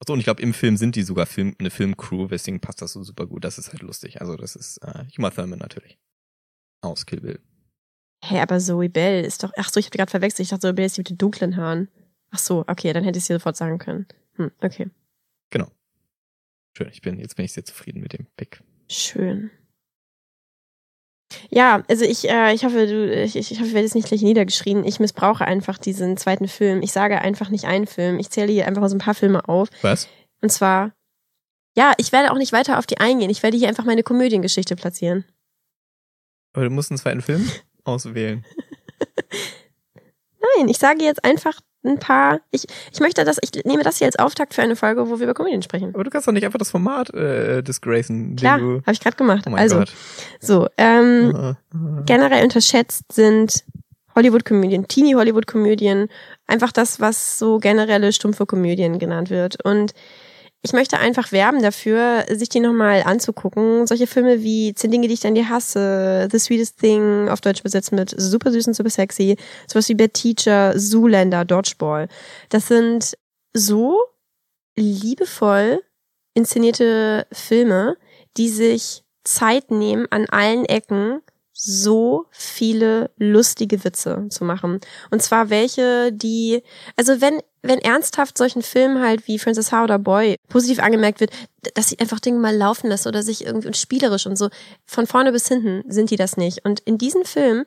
Achso, 0.07 0.13
und 0.13 0.21
ich 0.21 0.25
glaube, 0.25 0.41
im 0.41 0.55
Film 0.55 0.77
sind 0.77 0.95
die 0.95 1.03
sogar 1.03 1.27
Film, 1.27 1.57
eine 1.59 1.69
Filmcrew, 1.69 2.29
deswegen 2.29 2.61
passt 2.61 2.81
das 2.81 2.93
so 2.93 3.03
super 3.03 3.27
gut. 3.27 3.43
Das 3.43 3.59
ist 3.59 3.73
halt 3.73 3.83
lustig. 3.83 4.21
Also, 4.21 4.37
das 4.37 4.55
ist 4.55 4.79
äh, 4.79 5.05
Uma 5.19 5.31
Thurman 5.31 5.59
natürlich. 5.59 5.99
Aus 6.81 7.07
Kill 7.07 7.21
Bill. 7.21 7.41
Hä, 8.23 8.39
aber 8.39 8.61
Zoe 8.61 8.89
Bell 8.89 9.25
ist 9.25 9.43
doch. 9.43 9.51
Ach 9.57 9.69
so, 9.69 9.81
ich 9.81 9.87
hab 9.87 9.93
die 9.93 9.99
gerade 9.99 10.11
verwechselt. 10.11 10.45
Ich 10.45 10.51
dachte, 10.51 10.61
Zoe 10.61 10.75
Bell 10.75 10.87
ist 10.87 10.97
die 10.97 11.01
mit 11.01 11.11
den 11.11 11.19
dunklen 11.19 11.57
Haaren. 11.57 11.89
Ach 12.31 12.39
so, 12.39 12.65
okay, 12.69 12.93
dann 12.93 13.03
hätte 13.03 13.19
ich 13.19 13.25
sie 13.25 13.33
sofort 13.33 13.57
sagen 13.57 13.79
können. 13.79 14.07
Hm, 14.37 14.53
okay. 14.61 14.89
Schön, 16.77 16.91
ich 16.93 17.01
bin, 17.01 17.19
jetzt 17.19 17.35
bin 17.35 17.45
ich 17.45 17.53
sehr 17.53 17.65
zufrieden 17.65 18.01
mit 18.01 18.13
dem 18.13 18.27
Pick. 18.37 18.63
Schön. 18.89 19.51
Ja, 21.51 21.83
also 21.89 22.05
ich, 22.05 22.29
äh, 22.29 22.53
ich 22.55 22.65
hoffe, 22.65 22.87
du, 22.87 23.23
ich, 23.23 23.37
ich 23.37 23.51
hoffe, 23.53 23.67
ich 23.67 23.75
werde 23.75 23.87
jetzt 23.87 23.95
nicht 23.95 24.09
gleich 24.09 24.23
niedergeschrien. 24.23 24.85
Ich 24.85 25.01
missbrauche 25.01 25.45
einfach 25.45 25.79
diesen 25.79 26.17
zweiten 26.17 26.49
Film. 26.49 26.83
Ich 26.83 26.93
sage 26.93 27.21
einfach 27.21 27.51
nicht 27.51 27.65
einen 27.65 27.87
Film. 27.87 28.19
Ich 28.19 28.31
zähle 28.31 28.53
hier 28.53 28.67
einfach 28.67 28.83
mal 28.83 28.89
so 28.89 28.97
ein 28.97 29.01
paar 29.01 29.15
Filme 29.15 29.49
auf. 29.49 29.69
Was? 29.83 30.09
Und 30.43 30.51
zwar, 30.51 30.93
ja, 31.77 31.93
ich 31.99 32.13
werde 32.13 32.33
auch 32.33 32.39
nicht 32.39 32.53
weiter 32.53 32.79
auf 32.79 32.87
die 32.87 32.99
eingehen. 32.99 33.31
Ich 33.31 33.43
werde 33.43 33.57
hier 33.57 33.69
einfach 33.69 33.85
meine 33.85 34.03
Komödiengeschichte 34.03 34.77
platzieren. 34.77 35.25
Aber 36.53 36.65
du 36.65 36.71
musst 36.71 36.91
einen 36.91 36.99
zweiten 36.99 37.23
Film 37.23 37.49
auswählen. 37.85 38.45
Nein, 40.57 40.69
ich 40.69 40.79
sage 40.79 41.05
jetzt 41.05 41.25
einfach 41.25 41.61
ein 41.89 41.99
paar. 41.99 42.41
Ich, 42.51 42.65
ich 42.93 43.01
möchte 43.01 43.25
das, 43.25 43.39
ich 43.43 43.65
nehme 43.65 43.83
das 43.83 43.99
hier 43.99 44.07
als 44.07 44.19
Auftakt 44.19 44.55
für 44.55 44.63
eine 44.63 44.77
Folge, 44.77 45.09
wo 45.09 45.19
wir 45.19 45.25
über 45.25 45.35
Komödien 45.35 45.63
sprechen. 45.63 45.95
Aber 45.95 46.05
du 46.05 46.11
kannst 46.11 46.27
doch 46.29 46.33
nicht 46.33 46.45
einfach 46.45 46.59
das 46.59 46.71
Format 46.71 47.13
äh, 47.15 47.63
disgracen. 47.63 48.37
Klar, 48.37 48.59
Du, 48.59 48.75
habe 48.83 48.93
ich 48.93 49.01
gerade 49.01 49.17
gemacht. 49.17 49.45
oh 49.51 49.55
also, 49.55 49.79
Gott. 49.79 49.93
so, 50.41 50.69
ähm, 50.77 51.35
Äh, 51.35 51.51
äh. 51.51 51.55
generell 52.07 52.45
unterschätzt 52.45 53.13
sind 53.13 53.65
Hollywood-Komödien, 54.15 54.89
Teenie-Hollywood-Komödien, 54.89 56.09
einfach 56.47 56.73
das, 56.73 57.01
was 57.01 57.39
so 57.39 57.59
generelle 57.59 58.13
stumpfe 58.13 58.47
Komödien 58.47 58.99
genannt 58.99 59.29
wird. 59.31 59.63
Und 59.65 59.93
ich 60.67 60.73
möchte 60.73 60.99
einfach 60.99 61.31
werben 61.31 61.63
dafür, 61.63 62.25
sich 62.29 62.49
die 62.49 62.59
nochmal 62.59 63.05
anzugucken. 63.05 63.87
Solche 63.87 64.09
Filme 64.09 64.43
wie 64.43 64.75
Zehn 64.75 64.91
Dinge, 64.91 65.07
die 65.07 65.15
ich 65.15 65.25
an 65.25 65.37
dir 65.37 65.49
hasse, 65.49 66.29
The 66.31 66.39
Sweetest 66.41 66.81
Thing, 66.81 67.29
auf 67.29 67.41
Deutsch 67.41 67.63
besetzt 67.63 67.93
mit 67.93 68.13
Super 68.19 68.51
süß 68.51 68.67
und 68.67 68.75
super 68.75 68.91
sexy, 68.91 69.37
sowas 69.69 69.89
wie 69.89 69.95
Bad 69.95 70.15
Teacher, 70.15 70.77
Zoolander, 70.77 71.45
Dodgeball. 71.45 72.09
Das 72.49 72.67
sind 72.67 73.17
so 73.55 73.97
liebevoll 74.77 75.83
inszenierte 76.35 77.29
Filme, 77.31 77.97
die 78.37 78.49
sich 78.49 79.05
Zeit 79.23 79.71
nehmen, 79.71 80.07
an 80.11 80.27
allen 80.27 80.65
Ecken 80.65 81.23
so 81.59 82.27
viele 82.31 83.11
lustige 83.17 83.83
Witze 83.83 84.27
zu 84.29 84.45
machen. 84.45 84.79
Und 85.11 85.23
zwar 85.23 85.49
welche, 85.49 86.13
die, 86.13 86.63
also 86.97 87.23
wenn, 87.23 87.41
wenn 87.63 87.79
ernsthaft 87.79 88.37
solchen 88.37 88.61
Filmen 88.61 89.03
halt 89.03 89.27
wie 89.27 89.39
Francis 89.39 89.73
Ha 89.73 89.83
oder 89.83 89.99
Boy 89.99 90.37
positiv 90.49 90.81
angemerkt 90.81 91.21
wird, 91.21 91.31
dass 91.75 91.89
sie 91.89 91.99
einfach 91.99 92.21
Dinge 92.21 92.39
mal 92.39 92.55
laufen 92.55 92.89
lassen 92.89 93.09
oder 93.09 93.23
sich 93.23 93.47
irgendwie 93.47 93.69
und 93.69 93.77
spielerisch 93.77 94.27
und 94.27 94.37
so, 94.37 94.51
von 94.85 95.07
vorne 95.07 95.33
bis 95.33 95.49
hinten 95.49 95.83
sind 95.91 96.11
die 96.11 96.17
das 96.17 96.37
nicht. 96.37 96.65
Und 96.67 96.81
in 96.81 96.99
diesen 96.99 97.25
Filmen 97.25 97.65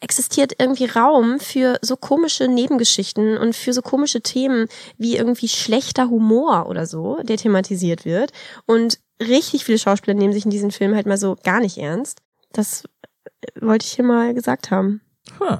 existiert 0.00 0.54
irgendwie 0.58 0.86
Raum 0.86 1.38
für 1.38 1.78
so 1.80 1.96
komische 1.96 2.48
Nebengeschichten 2.48 3.38
und 3.38 3.54
für 3.54 3.72
so 3.72 3.82
komische 3.82 4.20
Themen 4.20 4.66
wie 4.98 5.16
irgendwie 5.16 5.48
schlechter 5.48 6.10
Humor 6.10 6.66
oder 6.68 6.86
so, 6.86 7.18
der 7.22 7.36
thematisiert 7.36 8.04
wird. 8.04 8.32
Und 8.66 8.98
richtig 9.20 9.64
viele 9.64 9.78
Schauspieler 9.78 10.14
nehmen 10.14 10.32
sich 10.32 10.44
in 10.44 10.50
diesen 10.50 10.72
Filmen 10.72 10.96
halt 10.96 11.06
mal 11.06 11.18
so 11.18 11.36
gar 11.44 11.60
nicht 11.60 11.78
ernst. 11.78 12.20
Das 12.52 12.84
äh, 13.24 13.60
wollte 13.60 13.86
ich 13.86 13.92
hier 13.92 14.04
mal 14.04 14.34
gesagt 14.34 14.70
haben. 14.70 15.00
Huh. 15.38 15.58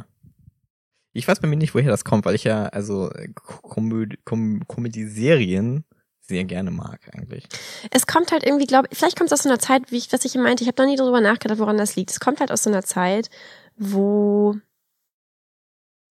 Ich 1.14 1.28
weiß 1.28 1.40
bei 1.40 1.48
mir 1.48 1.56
nicht, 1.56 1.74
woher 1.74 1.90
das 1.90 2.04
kommt, 2.04 2.24
weil 2.24 2.34
ich 2.34 2.44
ja 2.44 2.66
also 2.66 3.10
äh, 3.10 3.28
Komödie, 3.34 4.18
Kom 4.24 4.66
Komödieserien 4.66 5.84
sehr 6.20 6.44
gerne 6.44 6.70
mag 6.70 7.10
eigentlich. 7.14 7.46
Es 7.90 8.06
kommt 8.06 8.32
halt 8.32 8.44
irgendwie, 8.44 8.66
glaube 8.66 8.88
vielleicht 8.92 9.18
kommt 9.18 9.28
es 9.30 9.32
aus 9.32 9.42
so 9.42 9.48
einer 9.48 9.58
Zeit, 9.58 9.90
wie 9.90 9.98
ich, 9.98 10.12
was 10.12 10.24
ich 10.24 10.34
meinte, 10.36 10.62
ich 10.62 10.68
habe 10.68 10.80
noch 10.80 10.88
nie 10.88 10.96
darüber 10.96 11.20
nachgedacht, 11.20 11.58
woran 11.58 11.76
das 11.76 11.96
liegt. 11.96 12.10
Es 12.10 12.20
kommt 12.20 12.40
halt 12.40 12.50
aus 12.50 12.62
so 12.62 12.70
einer 12.70 12.82
Zeit, 12.82 13.28
wo 13.76 14.56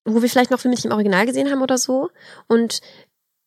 wo 0.06 0.22
wir 0.22 0.30
vielleicht 0.30 0.52
noch 0.52 0.60
Filme 0.60 0.76
nicht 0.76 0.86
im 0.86 0.92
Original 0.92 1.26
gesehen 1.26 1.50
haben 1.50 1.62
oder 1.62 1.78
so. 1.78 2.10
Und 2.48 2.82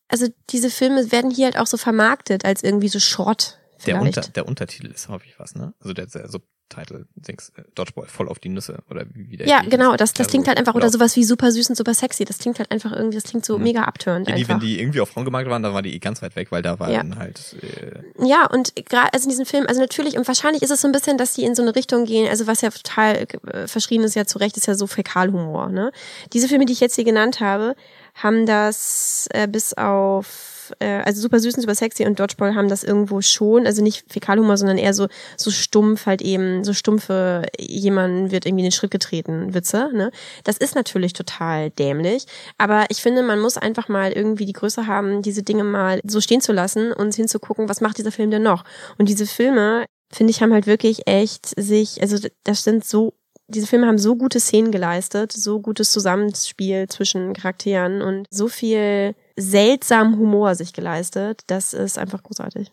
also 0.08 0.28
diese 0.50 0.70
Filme 0.70 1.10
werden 1.12 1.30
hier 1.30 1.46
halt 1.46 1.58
auch 1.58 1.66
so 1.66 1.76
vermarktet 1.76 2.44
als 2.44 2.62
irgendwie 2.62 2.88
so 2.88 3.00
Short. 3.00 3.58
Der, 3.86 3.98
Vielleicht. 3.98 4.18
Unter, 4.18 4.30
der 4.30 4.46
Untertitel 4.46 4.86
ist 4.86 5.08
häufig 5.08 5.38
was, 5.38 5.54
ne? 5.54 5.74
Also 5.80 5.92
der, 5.92 6.06
der 6.06 6.28
Subtitle, 6.74 7.06
Dings, 7.16 7.52
äh, 7.56 7.62
Dodgeball, 7.74 8.08
voll 8.08 8.28
auf 8.28 8.38
die 8.38 8.48
Nüsse 8.48 8.78
oder 8.90 9.04
wie, 9.14 9.36
der 9.36 9.46
ja, 9.46 9.60
genau, 9.62 9.96
das, 9.96 10.12
das 10.12 10.26
Ja, 10.26 10.30
klingt 10.30 10.48
halt 10.48 10.58
einfach, 10.58 10.74
oder 10.74 10.84
laut. 10.86 10.92
sowas 10.92 11.16
wie 11.16 11.24
super 11.24 11.50
süß 11.52 11.70
und 11.70 11.76
super 11.76 11.94
sexy. 11.94 12.24
Das 12.24 12.38
klingt 12.38 12.58
halt 12.58 12.70
einfach 12.70 12.92
irgendwie, 12.92 13.16
das 13.16 13.24
klingt 13.24 13.44
so 13.44 13.56
Mhm. 13.58 13.64
mega 13.64 13.82
abtörend 13.84 14.26
Wenn 14.26 14.36
die, 14.36 14.48
wenn 14.48 14.60
die 14.60 14.80
irgendwie 14.80 15.00
auf 15.00 15.10
Frauengemarkt 15.10 15.48
waren, 15.48 15.62
dann 15.62 15.74
waren 15.74 15.84
die 15.84 15.94
eh 15.94 15.98
ganz 15.98 16.22
weit 16.22 16.36
weg, 16.36 16.50
weil 16.50 16.62
da 16.62 16.78
war 16.78 16.90
Ja. 16.90 16.98
dann 16.98 17.16
halt 17.18 17.56
äh, 17.62 18.26
Ja, 18.26 18.46
und 18.46 18.74
gerade 18.86 19.12
also 19.12 19.24
in 19.24 19.30
diesem 19.30 19.46
Film, 19.46 19.66
also 19.68 19.80
natürlich, 19.80 20.16
und 20.16 20.26
wahrscheinlich 20.28 20.62
ist 20.62 20.70
es 20.70 20.80
so 20.80 20.88
ein 20.88 20.92
bisschen, 20.92 21.18
dass 21.18 21.34
die 21.34 21.44
in 21.44 21.54
so 21.54 21.62
eine 21.62 21.74
Richtung 21.74 22.04
gehen, 22.04 22.28
also 22.28 22.46
was 22.46 22.60
ja 22.60 22.70
total 22.70 23.26
äh, 23.52 23.66
verschrien 23.66 24.02
ist 24.02 24.14
ja 24.14 24.24
zu 24.26 24.38
Recht, 24.38 24.56
ist 24.56 24.66
ja 24.66 24.74
so 24.74 24.86
Fäkalhumor, 24.86 25.68
ne? 25.68 25.92
Diese 26.32 26.48
Filme, 26.48 26.66
die 26.66 26.72
ich 26.72 26.80
jetzt 26.80 26.94
hier 26.96 27.04
genannt 27.04 27.40
habe, 27.40 27.74
haben 28.14 28.46
das 28.46 29.28
äh, 29.32 29.46
bis 29.48 29.74
auf 29.74 30.50
äh, 30.78 31.02
also 31.04 31.20
super 31.20 31.40
süß 31.40 31.54
und 31.54 31.62
super 31.62 31.74
sexy 31.74 32.04
und 32.06 32.18
Dodgeball 32.18 32.54
haben 32.54 32.68
das 32.68 32.84
irgendwo 32.84 33.20
schon, 33.20 33.66
also 33.66 33.82
nicht 33.82 34.04
Fäkalhumor, 34.10 34.56
sondern 34.56 34.78
eher 34.78 34.94
so 34.94 35.08
so 35.36 35.50
stumpf 35.50 36.06
halt 36.06 36.22
eben, 36.22 36.64
so 36.64 36.72
stumpfe 36.72 37.42
jemand 37.58 38.32
wird 38.32 38.46
irgendwie 38.46 38.62
in 38.62 38.70
den 38.70 38.72
Schritt 38.72 38.90
getreten 38.90 39.54
Witze, 39.54 39.90
ne? 39.92 40.10
Das 40.44 40.56
ist 40.56 40.74
natürlich 40.74 41.12
total 41.12 41.70
dämlich, 41.70 42.26
aber 42.58 42.86
ich 42.88 43.02
finde, 43.02 43.22
man 43.22 43.40
muss 43.40 43.56
einfach 43.56 43.88
mal 43.88 44.12
irgendwie 44.12 44.46
die 44.46 44.52
Größe 44.52 44.86
haben, 44.86 45.22
diese 45.22 45.42
Dinge 45.42 45.64
mal 45.64 46.00
so 46.04 46.20
stehen 46.20 46.40
zu 46.40 46.52
lassen 46.52 46.92
und 46.92 47.14
hinzugucken, 47.14 47.68
was 47.68 47.80
macht 47.80 47.98
dieser 47.98 48.12
Film 48.12 48.30
denn 48.30 48.42
noch? 48.42 48.64
Und 48.98 49.08
diese 49.08 49.26
Filme, 49.26 49.86
finde 50.12 50.30
ich, 50.30 50.42
haben 50.42 50.52
halt 50.52 50.66
wirklich 50.66 51.06
echt 51.06 51.48
sich, 51.60 52.00
also 52.00 52.16
das 52.44 52.64
sind 52.64 52.84
so 52.84 53.14
diese 53.48 53.66
Filme 53.66 53.86
haben 53.86 53.98
so 53.98 54.16
gute 54.16 54.40
Szenen 54.40 54.72
geleistet, 54.72 55.32
so 55.32 55.60
gutes 55.60 55.90
Zusammenspiel 55.90 56.88
zwischen 56.88 57.34
Charakteren 57.34 58.00
und 58.00 58.26
so 58.30 58.48
viel 58.48 59.14
seltsamen 59.36 60.18
Humor 60.18 60.54
sich 60.54 60.72
geleistet. 60.72 61.42
Das 61.48 61.72
ist 61.72 61.98
einfach 61.98 62.22
großartig. 62.22 62.72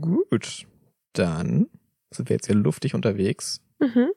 gut. 0.00 0.66
Dann 1.14 1.68
sind 2.10 2.28
wir 2.28 2.36
jetzt 2.36 2.46
hier 2.46 2.54
luftig 2.54 2.94
unterwegs. 2.94 3.60
Mhm. 3.80 4.10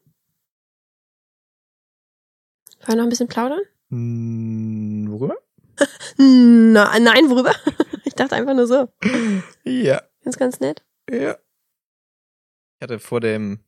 Wollen 2.79 2.88
wir 2.88 2.95
noch 2.97 3.03
ein 3.03 3.10
bisschen 3.10 3.27
plaudern? 3.27 3.62
Hm, 3.89 5.07
worüber? 5.10 5.38
Na, 6.17 6.99
nein, 6.99 7.29
worüber? 7.29 7.55
Ich 8.03 8.15
dachte 8.15 8.36
einfach 8.36 8.53
nur 8.53 8.67
so. 8.67 8.89
Ja, 9.63 10.01
Ganz, 10.23 10.38
ganz 10.38 10.60
nett. 10.60 10.84
ja. 11.10 11.38
Ich 12.75 12.81
hatte 12.84 12.99
vor 12.99 13.21
dem, 13.21 13.63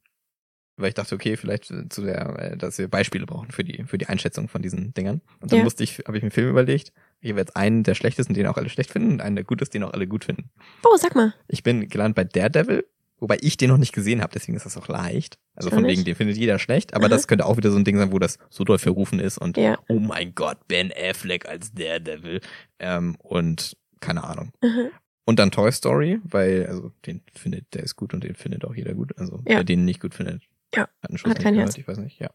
weil 0.77 0.89
ich 0.89 0.93
dachte, 0.95 1.13
okay, 1.15 1.37
vielleicht 1.37 1.65
zu 1.65 2.01
der, 2.01 2.39
äh, 2.53 2.57
dass 2.57 2.77
wir 2.77 2.87
Beispiele 2.87 3.25
brauchen 3.25 3.51
für 3.51 3.63
die, 3.63 3.83
für 3.85 3.97
die 3.97 4.07
Einschätzung 4.07 4.47
von 4.49 4.61
diesen 4.61 4.93
Dingern. 4.93 5.21
Und 5.39 5.51
dann 5.51 5.59
Ja. 5.59 5.63
musste 5.63 5.83
ich, 5.83 5.99
habe 6.07 6.17
ich 6.17 6.23
mir 6.23 6.27
einen 6.27 6.31
Film 6.31 6.49
überlegt. 6.49 6.91
Ich 7.21 7.29
habe 7.29 7.39
jetzt 7.39 7.55
einen 7.55 7.83
der 7.83 7.95
schlechtesten, 7.95 8.33
den 8.33 8.47
auch 8.47 8.57
alle 8.57 8.69
schlecht 8.69 8.91
finden, 8.91 9.13
und 9.13 9.21
einen 9.21 9.35
der 9.35 9.45
gut 9.45 9.61
ist, 9.61 9.73
den 9.73 9.83
auch 9.83 9.93
alle 9.93 10.07
gut 10.07 10.25
finden. 10.25 10.49
Oh, 10.83 10.97
sag 10.97 11.15
mal. 11.15 11.33
Ich 11.47 11.63
bin 11.63 11.87
gelandet 11.87 12.15
bei 12.15 12.23
Daredevil, 12.23 12.85
wobei 13.19 13.37
ich 13.41 13.55
den 13.55 13.69
noch 13.69 13.77
nicht 13.77 13.93
gesehen 13.93 14.21
habe, 14.21 14.31
deswegen 14.33 14.55
ist 14.57 14.65
das 14.65 14.75
auch 14.77 14.87
leicht. 14.87 15.37
Also 15.55 15.69
auch 15.69 15.75
von 15.75 15.83
wegen, 15.83 15.99
nicht. 15.99 16.07
den 16.07 16.15
findet 16.15 16.35
jeder 16.37 16.57
schlecht, 16.59 16.93
aber 16.95 17.05
Aha. 17.05 17.09
das 17.09 17.27
könnte 17.27 17.45
auch 17.45 17.55
wieder 17.57 17.69
so 17.71 17.77
ein 17.77 17.85
Ding 17.85 17.97
sein, 17.97 18.11
wo 18.11 18.19
das 18.19 18.39
so 18.49 18.63
doll 18.63 18.79
verrufen 18.79 19.19
ist 19.19 19.37
und 19.37 19.55
Ja. 19.57 19.77
oh 19.87 19.99
mein 19.99 20.33
Gott, 20.35 20.67
Ben 20.67 20.91
Affleck 20.91 21.47
als 21.47 21.71
Daredevil 21.73 22.41
ähm, 22.79 23.15
und 23.19 23.77
keine 24.01 24.23
Ahnung. 24.23 24.51
Mhm. 24.61 24.89
Und 25.25 25.39
dann 25.39 25.51
Toy 25.51 25.71
Story, 25.71 26.19
weil, 26.23 26.65
also 26.65 26.91
den 27.05 27.21
findet, 27.33 27.73
der 27.73 27.83
ist 27.83 27.95
gut 27.95 28.13
und 28.13 28.25
den 28.25 28.35
findet 28.35 28.65
auch 28.65 28.75
jeder 28.75 28.93
gut. 28.93 29.17
Also 29.17 29.37
Ja. 29.47 29.57
wer 29.57 29.63
den 29.63 29.85
nicht 29.85 30.01
gut 30.01 30.13
findet, 30.15 30.41
Ja. 30.75 30.81
hat 30.83 31.09
einen 31.09 31.17
Schuss 31.17 31.31
Hat 31.31 31.39
kein 31.39 31.53
gehört, 31.53 31.69
Herz. 31.69 31.77
ich 31.77 31.87
weiß 31.87 31.97
nicht, 31.99 32.19
ja. 32.19 32.29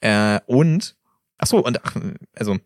Äh, 0.00 0.40
und, 0.46 0.96
ach 1.38 1.46
so, 1.46 1.64
und 1.64 1.84
ach, 1.84 1.96
also, 2.34 2.56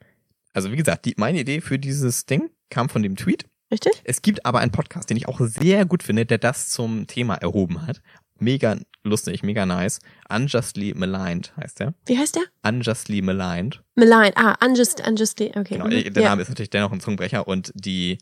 also 0.53 0.73
wie 0.73 0.77
gesagt, 0.77 1.05
die, 1.05 1.15
meine 1.17 1.41
Idee 1.41 1.61
für 1.61 1.79
dieses 1.79 2.27
Ding 2.27 2.51
kam 2.71 2.89
von 2.89 3.03
dem 3.03 3.17
Tweet. 3.17 3.47
Richtig? 3.71 4.01
Es 4.05 4.23
gibt 4.23 4.47
aber 4.47 4.61
einen 4.61 4.73
Podcast, 4.73 5.11
den 5.11 5.17
ich 5.17 5.29
auch 5.29 5.41
sehr 5.41 5.85
gut 5.85 6.03
finde, 6.03 6.25
der 6.25 6.39
das 6.39 6.71
zum 6.71 7.07
Thema 7.07 7.35
erhoben 7.35 7.87
hat. 7.87 8.01
Mega 8.39 8.79
lustig, 9.03 9.43
mega 9.43 9.67
nice. 9.67 10.01
Unjustly 10.29 10.95
Maligned 10.95 11.53
heißt 11.57 11.81
der. 11.81 11.95
Wie 12.07 12.17
heißt 12.17 12.37
der? 12.37 12.45
Unjustly 12.63 13.21
Maligned. 13.21 13.83
Malign. 13.95 14.33
Ah, 14.37 14.57
unjust, 14.65 15.07
unjustly. 15.07 15.49
Okay. 15.55 15.75
Genau, 15.75 15.87
mhm. 15.87 16.13
der 16.13 16.23
ja. 16.23 16.29
Name 16.31 16.43
ist 16.43 16.49
natürlich 16.49 16.71
dennoch 16.71 16.93
ein 16.93 17.01
Zungenbrecher 17.01 17.47
und 17.49 17.73
die 17.75 18.19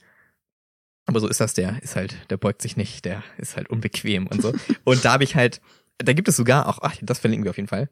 Aber 1.04 1.20
so 1.20 1.28
ist 1.28 1.40
das, 1.40 1.54
der 1.54 1.82
ist 1.82 1.96
halt, 1.96 2.16
der 2.30 2.38
beugt 2.38 2.62
sich 2.62 2.76
nicht, 2.76 3.04
der 3.04 3.22
ist 3.38 3.56
halt 3.56 3.68
unbequem 3.68 4.26
und 4.26 4.42
so. 4.42 4.52
und 4.84 5.04
da 5.04 5.12
habe 5.12 5.24
ich 5.24 5.36
halt, 5.36 5.60
da 5.98 6.12
gibt 6.12 6.28
es 6.28 6.36
sogar 6.36 6.68
auch, 6.68 6.78
ach, 6.82 6.96
das 7.02 7.18
verlinken 7.18 7.44
wir 7.44 7.50
auf 7.50 7.56
jeden 7.56 7.68
Fall. 7.68 7.88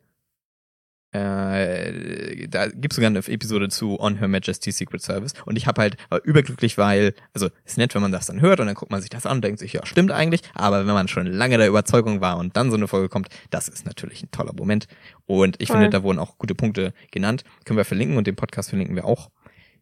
Äh, 1.14 2.48
da 2.48 2.66
gibt's 2.66 2.96
sogar 2.96 3.06
eine 3.08 3.20
Episode 3.20 3.68
zu 3.68 4.00
On 4.00 4.18
Her 4.18 4.26
Majesty's 4.26 4.76
Secret 4.76 5.00
Service 5.00 5.32
und 5.46 5.56
ich 5.56 5.68
habe 5.68 5.80
halt 5.80 5.96
überglücklich, 6.24 6.76
weil 6.76 7.14
also 7.32 7.50
ist 7.64 7.78
nett, 7.78 7.94
wenn 7.94 8.02
man 8.02 8.10
das 8.10 8.26
dann 8.26 8.40
hört 8.40 8.58
und 8.58 8.66
dann 8.66 8.74
guckt 8.74 8.90
man 8.90 9.00
sich 9.00 9.10
das 9.10 9.24
an 9.24 9.36
und 9.36 9.44
denkt 9.44 9.60
sich 9.60 9.72
ja 9.74 9.86
stimmt 9.86 10.10
eigentlich, 10.10 10.40
aber 10.54 10.88
wenn 10.88 10.94
man 10.94 11.06
schon 11.06 11.26
lange 11.28 11.56
der 11.56 11.68
Überzeugung 11.68 12.20
war 12.20 12.36
und 12.36 12.56
dann 12.56 12.70
so 12.70 12.76
eine 12.76 12.88
Folge 12.88 13.08
kommt, 13.08 13.28
das 13.50 13.68
ist 13.68 13.86
natürlich 13.86 14.24
ein 14.24 14.32
toller 14.32 14.54
Moment 14.54 14.88
und 15.24 15.62
ich 15.62 15.68
Voll. 15.68 15.76
finde 15.76 15.90
da 15.90 16.02
wurden 16.02 16.18
auch 16.18 16.36
gute 16.36 16.56
Punkte 16.56 16.92
genannt, 17.12 17.44
können 17.64 17.76
wir 17.76 17.84
verlinken 17.84 18.16
und 18.16 18.26
den 18.26 18.34
Podcast 18.34 18.70
verlinken 18.70 18.96
wir 18.96 19.04
auch. 19.04 19.30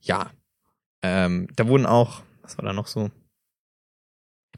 Ja, 0.03 0.31
ähm, 1.01 1.49
da 1.57 1.67
wurden 1.67 1.87
auch, 1.87 2.21
was 2.43 2.59
war 2.59 2.65
da 2.67 2.75
noch 2.75 2.89
so? 2.89 3.11